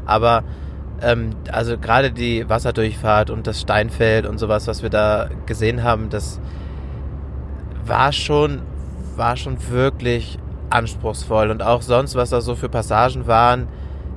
[0.08, 0.44] Aber
[1.02, 6.10] ähm, also gerade die Wasserdurchfahrt und das Steinfeld und sowas, was wir da gesehen haben,
[6.10, 6.40] das
[7.86, 8.62] war schon,
[9.16, 10.40] war schon wirklich
[10.70, 11.52] anspruchsvoll.
[11.52, 13.68] Und auch sonst, was da so für Passagen waren,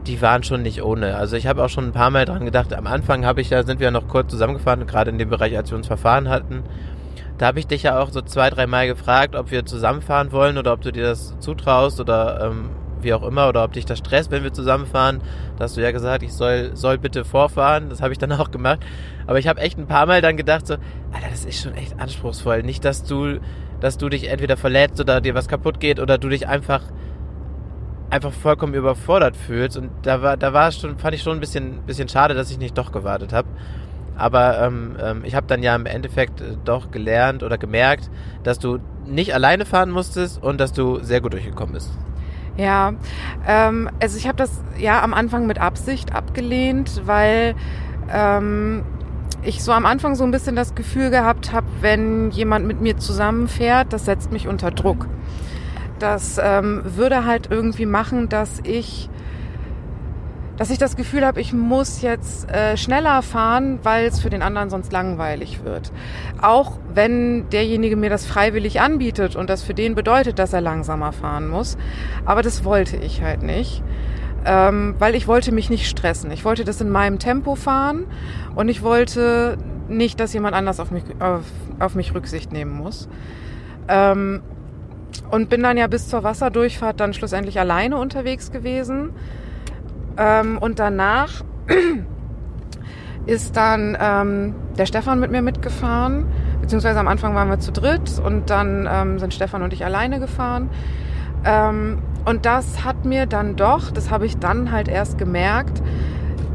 [0.07, 1.17] die waren schon nicht ohne.
[1.17, 2.73] Also ich habe auch schon ein paar Mal dran gedacht.
[2.73, 5.57] Am Anfang habe ich ja, sind wir ja noch kurz zusammengefahren, gerade in dem Bereich,
[5.57, 6.63] als wir uns verfahren hatten.
[7.37, 10.59] Da habe ich dich ja auch so zwei, drei Mal gefragt, ob wir zusammenfahren wollen
[10.59, 12.71] oder ob du dir das zutraust oder ähm,
[13.03, 15.21] wie auch immer oder ob dich das stresst, wenn wir zusammenfahren.
[15.57, 17.89] Da hast du ja gesagt, ich soll, soll bitte vorfahren.
[17.89, 18.81] Das habe ich dann auch gemacht.
[19.27, 20.75] Aber ich habe echt ein paar Mal dann gedacht so,
[21.13, 22.63] Alter, das ist schon echt anspruchsvoll.
[22.63, 23.41] Nicht, dass du,
[23.81, 26.83] dass du dich entweder verletzt oder dir was kaputt geht oder du dich einfach
[28.11, 29.77] einfach vollkommen überfordert fühlst.
[29.77, 32.51] Und da war, da war es schon, fand ich schon ein bisschen, bisschen schade, dass
[32.51, 33.49] ich nicht doch gewartet habe.
[34.17, 38.11] Aber ähm, ähm, ich habe dann ja im Endeffekt äh, doch gelernt oder gemerkt,
[38.43, 41.91] dass du nicht alleine fahren musstest und dass du sehr gut durchgekommen bist.
[42.57, 42.93] Ja,
[43.47, 47.55] ähm, also ich habe das ja am Anfang mit Absicht abgelehnt, weil
[48.13, 48.83] ähm,
[49.43, 52.99] ich so am Anfang so ein bisschen das Gefühl gehabt habe, wenn jemand mit mir
[52.99, 55.07] zusammenfährt, das setzt mich unter Druck.
[55.99, 59.09] Das ähm, würde halt irgendwie machen, dass ich
[60.61, 64.43] dass ich das Gefühl habe, ich muss jetzt äh, schneller fahren, weil es für den
[64.43, 65.91] anderen sonst langweilig wird.
[66.43, 71.13] Auch wenn derjenige mir das freiwillig anbietet und das für den bedeutet, dass er langsamer
[71.13, 71.79] fahren muss.
[72.27, 73.83] Aber das wollte ich halt nicht.
[74.45, 76.31] Ähm, weil ich wollte mich nicht stressen.
[76.31, 78.05] Ich wollte das in meinem Tempo fahren
[78.55, 79.57] und ich wollte
[79.89, 81.45] nicht, dass jemand anders auf mich, auf,
[81.79, 83.09] auf mich Rücksicht nehmen muss.
[83.89, 84.43] Ähm,
[85.31, 89.15] und bin dann ja bis zur Wasserdurchfahrt dann schlussendlich alleine unterwegs gewesen.
[90.21, 91.43] Ähm, und danach
[93.27, 96.27] ist dann ähm, der Stefan mit mir mitgefahren,
[96.61, 100.21] beziehungsweise am Anfang waren wir zu dritt und dann ähm, sind Stefan und ich alleine
[100.21, 100.69] gefahren.
[101.45, 105.83] Ähm, und das hat mir dann doch, das habe ich dann halt erst gemerkt,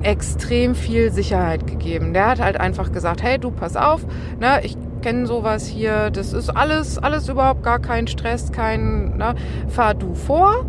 [0.04, 2.14] extrem viel Sicherheit gegeben.
[2.14, 4.06] Der hat halt einfach gesagt, hey, du pass auf,
[4.40, 9.34] ne, ich kenne sowas hier, das ist alles, alles überhaupt gar kein Stress, kein, ne,
[9.68, 10.66] fahr du vor,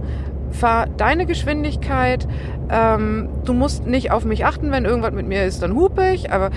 [0.50, 2.26] fahr deine Geschwindigkeit,
[2.70, 6.32] ähm, du musst nicht auf mich achten, wenn irgendwas mit mir ist, dann hupe ich,
[6.32, 6.50] aber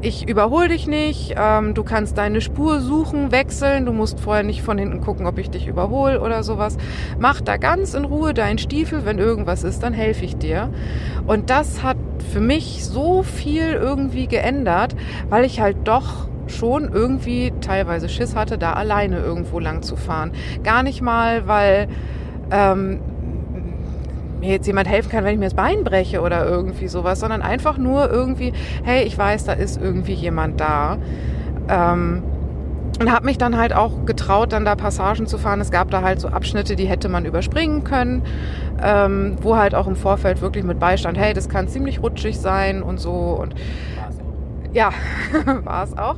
[0.00, 4.62] ich überhole dich nicht, ähm, du kannst deine Spur suchen, wechseln, du musst vorher nicht
[4.62, 6.76] von hinten gucken, ob ich dich überhole oder sowas.
[7.18, 10.70] Mach da ganz in Ruhe deinen Stiefel, wenn irgendwas ist, dann helfe ich dir.
[11.26, 11.96] Und das hat
[12.32, 14.94] für mich so viel irgendwie geändert,
[15.30, 20.32] weil ich halt doch schon irgendwie teilweise Schiss hatte, da alleine irgendwo lang zu fahren.
[20.62, 21.88] Gar nicht mal, weil
[22.50, 23.00] ähm,
[24.40, 27.42] mir jetzt jemand helfen kann, wenn ich mir das Bein breche oder irgendwie sowas, sondern
[27.42, 28.52] einfach nur irgendwie,
[28.84, 30.98] hey, ich weiß, da ist irgendwie jemand da.
[31.68, 32.22] Ähm,
[33.00, 35.60] und habe mich dann halt auch getraut, dann da Passagen zu fahren.
[35.60, 38.22] Es gab da halt so Abschnitte, die hätte man überspringen können,
[38.82, 42.82] ähm, wo halt auch im Vorfeld wirklich mit Beistand, hey, das kann ziemlich rutschig sein
[42.82, 43.12] und so.
[43.12, 43.54] Und
[44.72, 44.90] ja,
[45.64, 46.16] war es auch.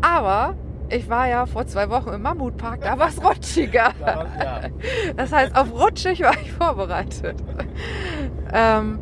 [0.00, 0.54] Aber
[0.88, 3.92] ich war ja vor zwei Wochen im Mammutpark, da war es rutschiger.
[5.16, 7.36] Das heißt, auf rutschig war ich vorbereitet.
[8.52, 8.98] Ähm,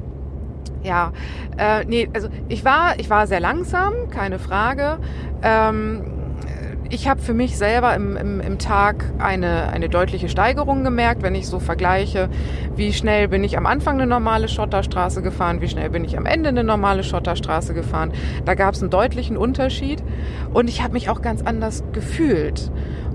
[0.82, 1.12] ja,
[1.56, 4.98] äh, nee, also ich war, ich war sehr langsam, keine Frage.
[5.42, 6.13] Ähm,
[6.90, 11.34] ich habe für mich selber im, im, im Tag eine, eine deutliche Steigerung gemerkt, wenn
[11.34, 12.28] ich so vergleiche,
[12.76, 16.26] wie schnell bin ich am Anfang eine normale Schotterstraße gefahren, wie schnell bin ich am
[16.26, 18.12] Ende eine normale Schotterstraße gefahren.
[18.44, 20.02] Da gab es einen deutlichen Unterschied
[20.52, 22.70] und ich habe mich auch ganz anders gefühlt.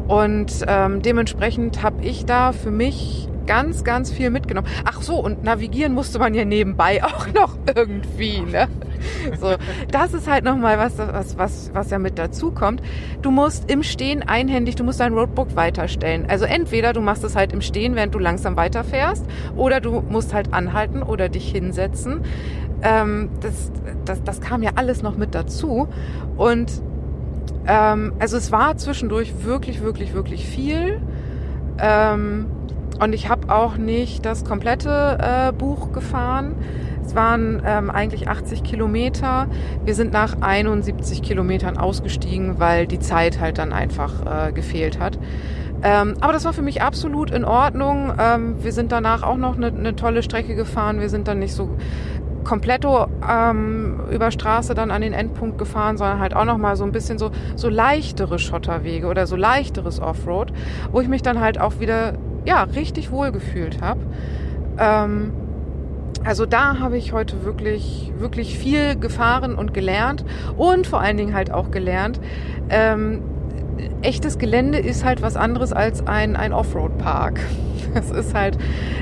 [0.07, 4.67] Und ähm, dementsprechend habe ich da für mich ganz, ganz viel mitgenommen.
[4.85, 8.67] Ach so, und navigieren musste man ja nebenbei auch noch irgendwie, ne?
[9.41, 9.55] So,
[9.91, 12.83] das ist halt nochmal was, was, was, was ja mit dazu kommt.
[13.23, 16.27] Du musst im Stehen einhändig, du musst dein Roadbook weiterstellen.
[16.29, 19.25] Also entweder du machst es halt im Stehen, während du langsam weiterfährst,
[19.55, 22.21] oder du musst halt anhalten oder dich hinsetzen.
[22.83, 23.71] Ähm, das,
[24.05, 25.87] das, das kam ja alles noch mit dazu.
[26.37, 26.83] Und
[27.65, 31.01] ähm, also es war zwischendurch wirklich, wirklich, wirklich viel.
[31.79, 32.45] Ähm,
[32.99, 36.55] und ich habe auch nicht das komplette äh, Buch gefahren.
[37.05, 39.47] Es waren ähm, eigentlich 80 Kilometer.
[39.83, 45.17] Wir sind nach 71 Kilometern ausgestiegen, weil die Zeit halt dann einfach äh, gefehlt hat.
[45.81, 48.13] Ähm, aber das war für mich absolut in Ordnung.
[48.19, 50.99] Ähm, wir sind danach auch noch eine, eine tolle Strecke gefahren.
[50.99, 51.69] Wir sind dann nicht so
[52.43, 56.83] kompletto ähm, über Straße dann an den Endpunkt gefahren, sondern halt auch noch mal so
[56.83, 60.51] ein bisschen so so leichtere Schotterwege oder so leichteres Offroad,
[60.91, 62.13] wo ich mich dann halt auch wieder
[62.45, 64.01] ja, richtig wohl gefühlt habe.
[64.77, 65.31] Ähm,
[66.23, 70.25] also da habe ich heute wirklich, wirklich viel gefahren und gelernt
[70.57, 72.19] und vor allen Dingen halt auch gelernt,
[72.69, 73.21] ähm,
[74.01, 77.39] echtes Gelände ist halt was anderes als ein, ein Offroad-Park.
[77.95, 78.55] Das ist halt,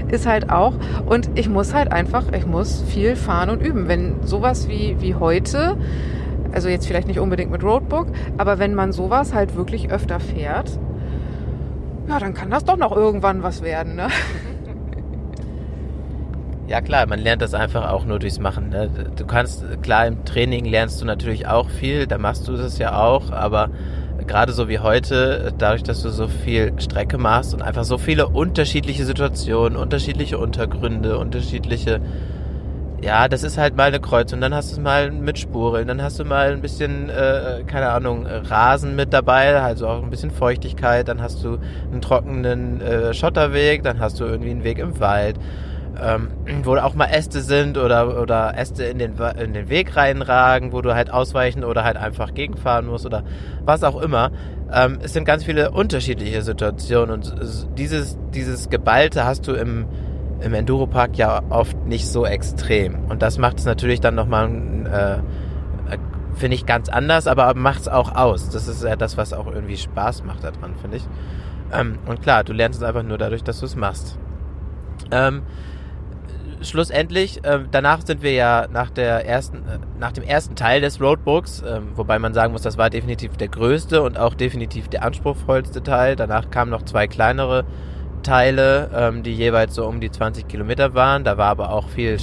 [0.07, 0.73] ist halt auch.
[1.05, 3.89] Und ich muss halt einfach, ich muss viel fahren und üben.
[3.89, 5.75] Wenn sowas wie, wie heute,
[6.53, 8.07] also jetzt vielleicht nicht unbedingt mit Roadbook,
[8.37, 10.79] aber wenn man sowas halt wirklich öfter fährt,
[12.07, 14.07] ja, dann kann das doch noch irgendwann was werden, ne?
[16.67, 18.67] Ja klar, man lernt das einfach auch nur durchs Machen.
[18.71, 18.89] Ne?
[19.15, 23.01] Du kannst, klar, im Training lernst du natürlich auch viel, da machst du das ja
[23.01, 23.69] auch, aber
[24.27, 28.27] gerade so wie heute, dadurch, dass du so viel Strecke machst und einfach so viele
[28.27, 32.01] unterschiedliche Situationen, unterschiedliche Untergründe, unterschiedliche
[33.01, 36.19] ja, das ist halt mal eine Kreuzung, dann hast du mal mit Spuren, dann hast
[36.19, 41.07] du mal ein bisschen, äh, keine Ahnung, Rasen mit dabei, also auch ein bisschen Feuchtigkeit,
[41.07, 41.59] dann hast du
[41.91, 45.37] einen trockenen äh, Schotterweg, dann hast du irgendwie einen Weg im Wald.
[46.01, 46.29] ähm,
[46.63, 50.81] wo auch mal Äste sind oder, oder Äste in den, in den Weg reinragen, wo
[50.81, 53.23] du halt ausweichen oder halt einfach gegenfahren musst oder
[53.65, 54.31] was auch immer.
[54.71, 57.35] Ähm, es sind ganz viele unterschiedliche Situationen und
[57.77, 59.85] dieses, dieses Geballte hast du im,
[60.41, 63.05] im Enduropark ja oft nicht so extrem.
[63.09, 64.49] Und das macht es natürlich dann nochmal,
[64.85, 65.97] äh, äh,
[66.35, 68.49] finde ich, ganz anders, aber macht es auch aus.
[68.49, 71.07] Das ist ja das, was auch irgendwie Spaß macht daran, finde ich.
[71.73, 74.17] Ähm, und klar, du lernst es einfach nur dadurch, dass du es machst.
[75.11, 75.41] Ähm,
[76.61, 81.01] schlussendlich, äh, danach sind wir ja nach der ersten, äh, nach dem ersten Teil des
[81.01, 85.03] Roadbooks, ähm, wobei man sagen muss, das war definitiv der größte und auch definitiv der
[85.03, 86.15] anspruchsvollste Teil.
[86.15, 87.65] Danach kamen noch zwei kleinere
[88.23, 91.23] Teile, ähm, die jeweils so um die 20 Kilometer waren.
[91.23, 92.17] Da war aber auch viel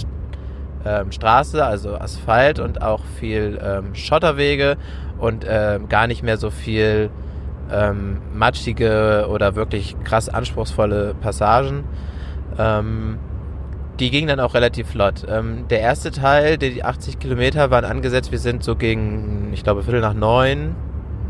[0.85, 4.77] ähm, Straße, also Asphalt und auch viel ähm, Schotterwege
[5.19, 7.11] und ähm, gar nicht mehr so viel
[7.73, 11.85] ähm, matschige oder wirklich krass anspruchsvolle Passagen.
[12.59, 13.19] Ähm,
[14.01, 15.25] die ging dann auch relativ flott.
[15.25, 20.01] Der erste Teil, die 80 Kilometer waren angesetzt, wir sind so gegen, ich glaube, Viertel
[20.01, 20.75] nach neun,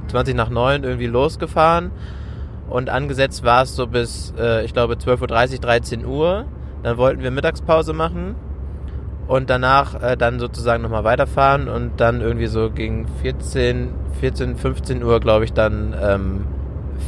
[0.08, 1.90] 20 nach neun irgendwie losgefahren.
[2.68, 6.44] Und angesetzt war es so bis, äh, ich glaube, 12.30 Uhr, 13 Uhr.
[6.82, 8.34] Dann wollten wir Mittagspause machen
[9.26, 13.90] und danach äh, dann sozusagen nochmal weiterfahren und dann irgendwie so gegen 14,
[14.20, 16.46] 14, 15 Uhr, glaube ich, dann ähm,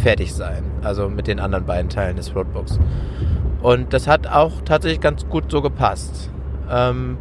[0.03, 0.65] fertig sein.
[0.83, 2.79] Also mit den anderen beiden Teilen des Roadbooks.
[3.61, 6.31] Und das hat auch tatsächlich ganz gut so gepasst.
[6.71, 7.19] Ähm,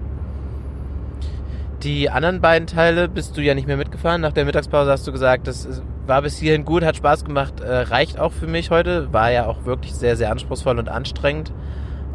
[1.84, 4.22] die anderen beiden Teile bist du ja nicht mehr mitgefahren.
[4.22, 7.60] Nach der Mittagspause hast du gesagt, das ist- war bis hierhin gut, hat Spaß gemacht,
[7.60, 9.12] äh, reicht auch für mich heute.
[9.14, 11.51] War ja auch wirklich sehr, sehr anspruchsvoll und anstrengend.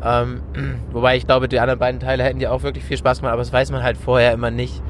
[0.03, 0.43] Ähm,
[0.93, 3.43] wobei ich glaube, die anderen beiden Teile hätten dir auch wirklich viel Spaß gemacht, aber
[3.43, 4.83] das weiß man halt vorher immer nicht.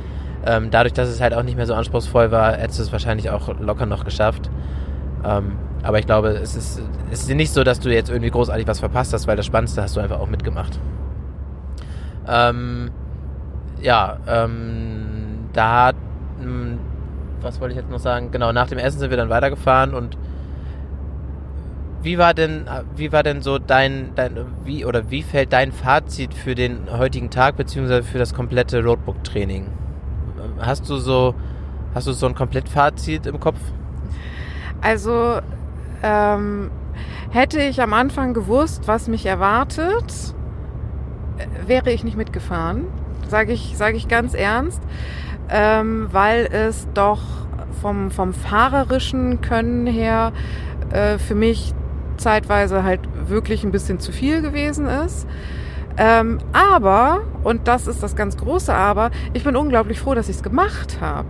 [0.46, 3.30] Ähm, dadurch, dass es halt auch nicht mehr so anspruchsvoll war, hättest du es wahrscheinlich
[3.30, 4.50] auch locker noch geschafft.
[5.24, 8.66] Ähm, aber ich glaube, es ist, es ist nicht so, dass du jetzt irgendwie großartig
[8.66, 10.78] was verpasst hast, weil das Spannendste hast du einfach auch mitgemacht.
[12.28, 12.90] Ähm,
[13.82, 15.96] ja, ähm, da hat,
[17.42, 18.30] was wollte ich jetzt noch sagen?
[18.30, 20.16] Genau, nach dem Essen sind wir dann weitergefahren und
[22.02, 22.66] wie war denn,
[22.96, 27.30] wie war denn so dein, dein, wie oder wie fällt dein Fazit für den heutigen
[27.30, 29.66] Tag beziehungsweise für das komplette Roadbook-Training?
[30.58, 31.34] Hast du so,
[31.94, 33.58] hast du so ein Komplettfazit im Kopf?
[34.80, 35.40] Also
[36.02, 36.70] ähm,
[37.30, 40.34] hätte ich am Anfang gewusst, was mich erwartet,
[41.36, 42.86] äh, wäre ich nicht mitgefahren.
[43.28, 44.82] Sage ich, sage ich ganz ernst,
[45.50, 47.20] ähm, weil es doch
[47.80, 50.32] vom, vom fahrerischen Können her
[50.92, 51.74] äh, für mich
[52.16, 55.26] zeitweise halt wirklich ein bisschen zu viel gewesen ist.
[55.96, 60.36] Ähm, aber, und das ist das ganz große Aber, ich bin unglaublich froh, dass ich
[60.36, 61.28] es gemacht habe,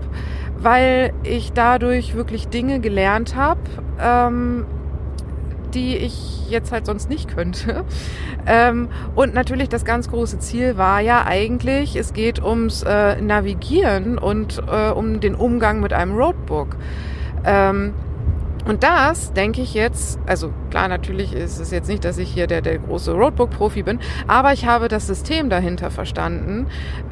[0.58, 3.60] weil ich dadurch wirklich Dinge gelernt habe,
[4.00, 4.66] ähm,
[5.74, 7.84] die ich jetzt halt sonst nicht könnte.
[8.46, 14.18] Ähm, und natürlich das ganz große Ziel war ja eigentlich, es geht ums äh, Navigieren
[14.18, 16.76] und äh, um den Umgang mit einem Roadbook.
[17.44, 17.92] Ähm,
[18.66, 22.46] und das denke ich jetzt, also klar, natürlich ist es jetzt nicht, dass ich hier
[22.46, 26.66] der, der große Roadbook-Profi bin, aber ich habe das System dahinter verstanden,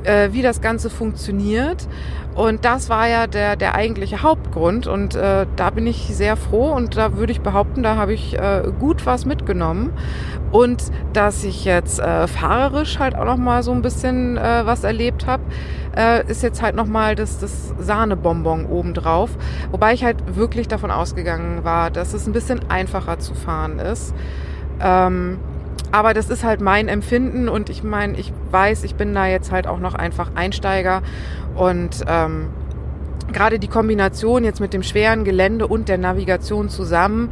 [0.04, 1.88] äh, wie das Ganze funktioniert.
[2.34, 4.86] Und das war ja der, der eigentliche Hauptgrund.
[4.86, 8.38] Und äh, da bin ich sehr froh und da würde ich behaupten, da habe ich
[8.38, 9.92] äh, gut was mitgenommen.
[10.52, 15.26] Und dass ich jetzt äh, fahrerisch halt auch nochmal so ein bisschen äh, was erlebt
[15.26, 15.42] habe,
[15.96, 19.30] äh, ist jetzt halt nochmal das, das Sahnebonbon obendrauf.
[19.72, 23.47] Wobei ich halt wirklich davon ausgegangen war, dass es ein bisschen einfacher zu fahren
[23.78, 24.14] ist.
[24.80, 25.38] Ähm,
[25.90, 29.50] aber das ist halt mein Empfinden und ich meine, ich weiß, ich bin da jetzt
[29.50, 31.02] halt auch noch einfach Einsteiger
[31.54, 32.48] und ähm,
[33.32, 37.30] gerade die Kombination jetzt mit dem schweren Gelände und der Navigation zusammen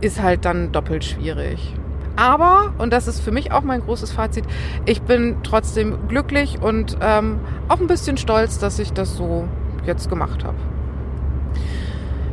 [0.00, 1.74] ist halt dann doppelt schwierig.
[2.16, 4.44] Aber, und das ist für mich auch mein großes Fazit,
[4.84, 9.48] ich bin trotzdem glücklich und ähm, auch ein bisschen stolz, dass ich das so
[9.86, 10.56] jetzt gemacht habe.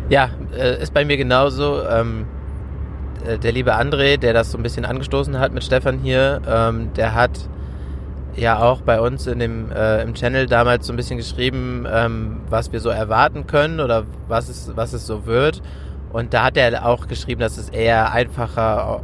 [0.09, 1.83] Ja, äh, ist bei mir genauso.
[1.83, 2.38] Ähm, äh,
[3.25, 7.13] der liebe André, der das so ein bisschen angestoßen hat mit Stefan hier, ähm, der
[7.13, 7.49] hat
[8.35, 12.41] ja auch bei uns in dem äh, im Channel damals so ein bisschen geschrieben, ähm,
[12.49, 15.61] was wir so erwarten können oder was es was es so wird.
[16.11, 19.01] Und da hat er auch geschrieben, dass es eher einfacher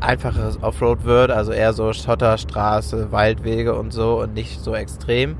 [0.00, 5.36] einfacheres Offroad wird, also eher so Schotterstraße, Waldwege und so und nicht so extrem.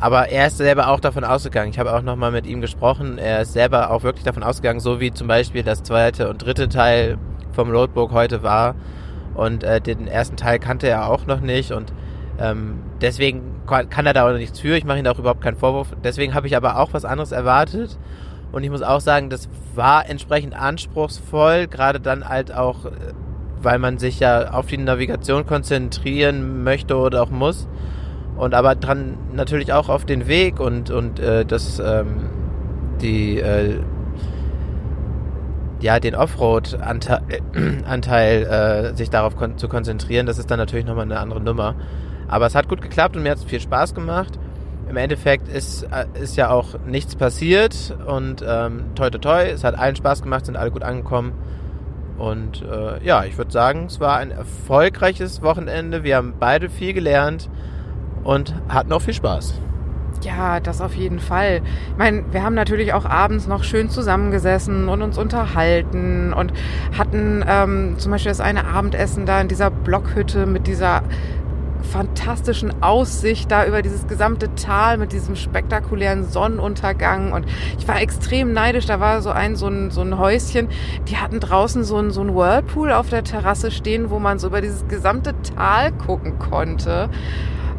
[0.00, 1.70] Aber er ist selber auch davon ausgegangen.
[1.70, 3.18] Ich habe auch nochmal mit ihm gesprochen.
[3.18, 6.68] Er ist selber auch wirklich davon ausgegangen, so wie zum Beispiel das zweite und dritte
[6.68, 7.18] Teil
[7.52, 8.74] vom Roadbook heute war.
[9.34, 11.72] Und äh, den ersten Teil kannte er auch noch nicht.
[11.72, 11.92] Und
[12.38, 14.76] ähm, deswegen kann er da auch nichts für.
[14.76, 15.94] Ich mache ihm da auch überhaupt keinen Vorwurf.
[16.02, 17.98] Deswegen habe ich aber auch was anderes erwartet.
[18.52, 21.66] Und ich muss auch sagen, das war entsprechend anspruchsvoll.
[21.66, 22.86] Gerade dann halt auch
[23.64, 27.66] weil man sich ja auf die Navigation konzentrieren möchte oder auch muss.
[28.36, 32.28] Und aber dran natürlich auch auf den Weg und, und äh, das, ähm,
[33.00, 33.78] die, äh,
[35.80, 37.22] ja, den Offroad-Anteil,
[37.86, 41.76] Anteil, äh, sich darauf kon zu konzentrieren, das ist dann natürlich nochmal eine andere Nummer.
[42.26, 44.38] Aber es hat gut geklappt und mir hat es viel Spaß gemacht.
[44.88, 49.62] Im Endeffekt ist, äh, ist ja auch nichts passiert und ähm, toi toi toi, es
[49.62, 51.32] hat allen Spaß gemacht, sind alle gut angekommen.
[52.18, 56.04] Und äh, ja, ich würde sagen, es war ein erfolgreiches Wochenende.
[56.04, 57.48] Wir haben beide viel gelernt
[58.24, 59.60] und hatten auch viel Spaß.
[60.22, 61.60] Ja, das auf jeden Fall.
[61.90, 66.52] Ich meine, wir haben natürlich auch abends noch schön zusammengesessen und uns unterhalten und
[66.96, 71.02] hatten ähm, zum Beispiel das eine Abendessen da in dieser Blockhütte mit dieser
[71.84, 77.46] fantastischen Aussicht da über dieses gesamte Tal mit diesem spektakulären Sonnenuntergang und
[77.78, 78.86] ich war extrem neidisch.
[78.86, 80.68] Da war so ein so ein, so ein Häuschen,
[81.08, 84.46] die hatten draußen so ein, so ein Whirlpool auf der Terrasse stehen, wo man so
[84.46, 87.10] über dieses gesamte Tal gucken konnte.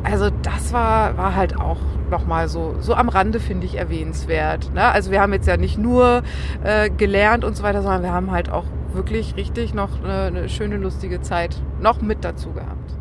[0.06, 1.80] Also das war, war halt auch
[2.12, 4.72] nochmal so, so am Rande, finde ich, erwähnenswert.
[4.74, 4.84] Ne?
[4.84, 6.22] Also wir haben jetzt ja nicht nur
[6.64, 10.49] äh, gelernt und so weiter, sondern wir haben halt auch wirklich richtig noch eine, eine
[10.49, 12.93] schöne, lustige Zeit noch mit dazu gehabt.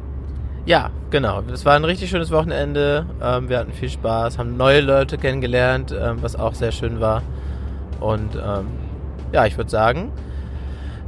[0.64, 1.42] Ja, genau.
[1.42, 3.04] Das war ein richtig schönes Wochenende.
[3.22, 7.22] Ähm, wir hatten viel Spaß, haben neue Leute kennengelernt, ähm, was auch sehr schön war.
[8.00, 8.66] Und ähm,
[9.30, 10.10] ja, ich würde sagen,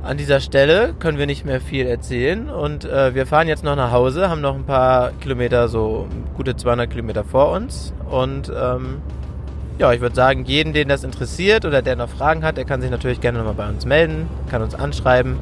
[0.07, 3.77] an dieser Stelle können wir nicht mehr viel erzählen und äh, wir fahren jetzt noch
[3.77, 9.03] nach Hause, haben noch ein paar Kilometer, so gute 200 Kilometer vor uns und ähm,
[9.79, 12.81] ja, ich würde sagen, jeden, den das interessiert oder der noch Fragen hat, der kann
[12.81, 15.39] sich natürlich gerne nochmal bei uns melden, kann uns anschreiben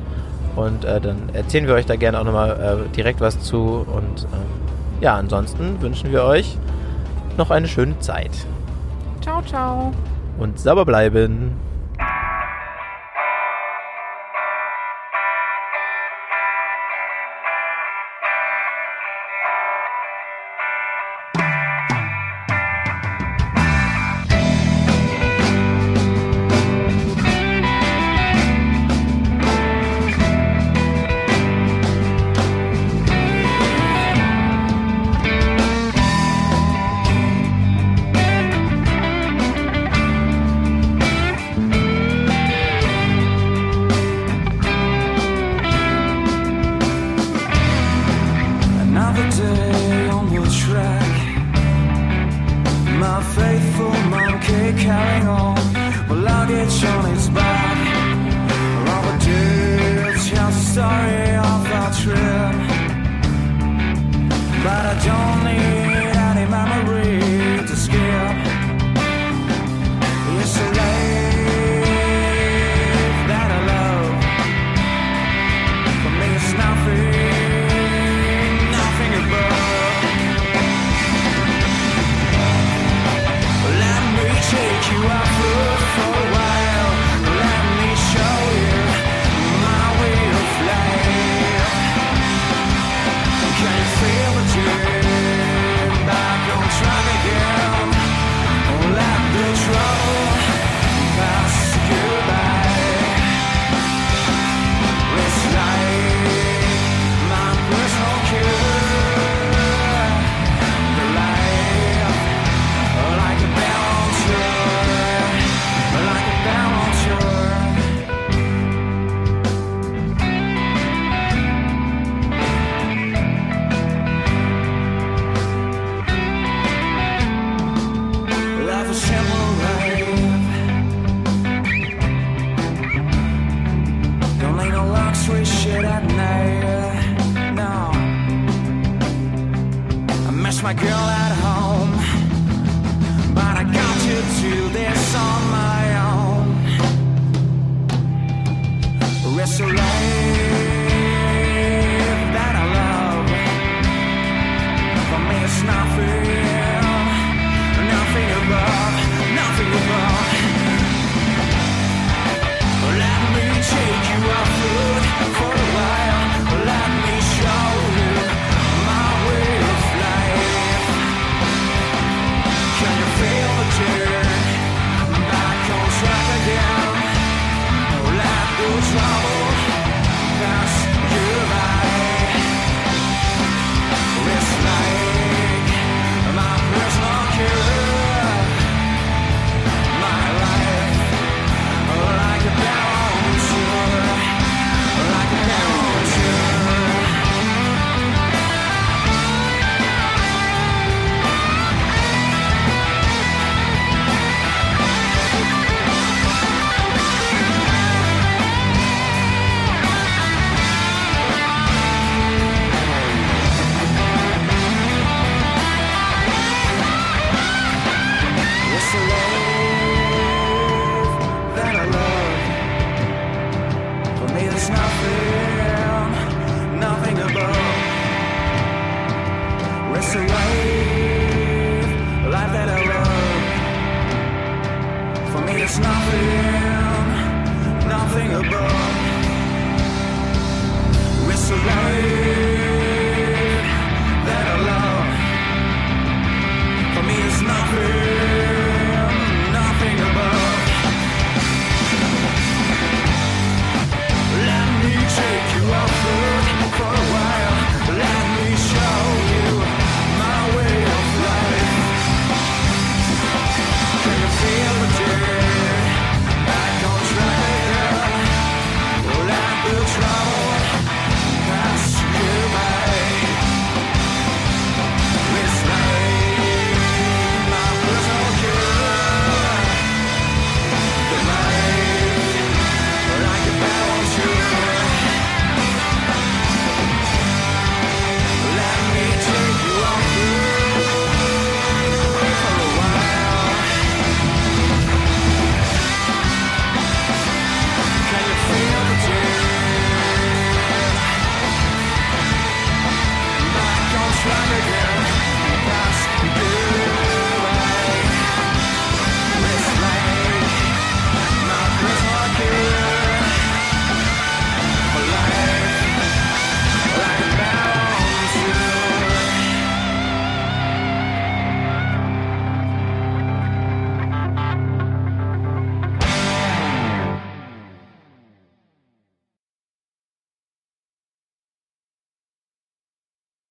[0.57, 4.25] und äh, dann erzählen wir euch da gerne auch nochmal äh, direkt was zu und
[4.33, 6.57] ähm, ja, ansonsten wünschen wir euch
[7.37, 8.31] noch eine schöne Zeit
[9.21, 9.93] Ciao, ciao.
[10.39, 11.74] und sauber bleiben.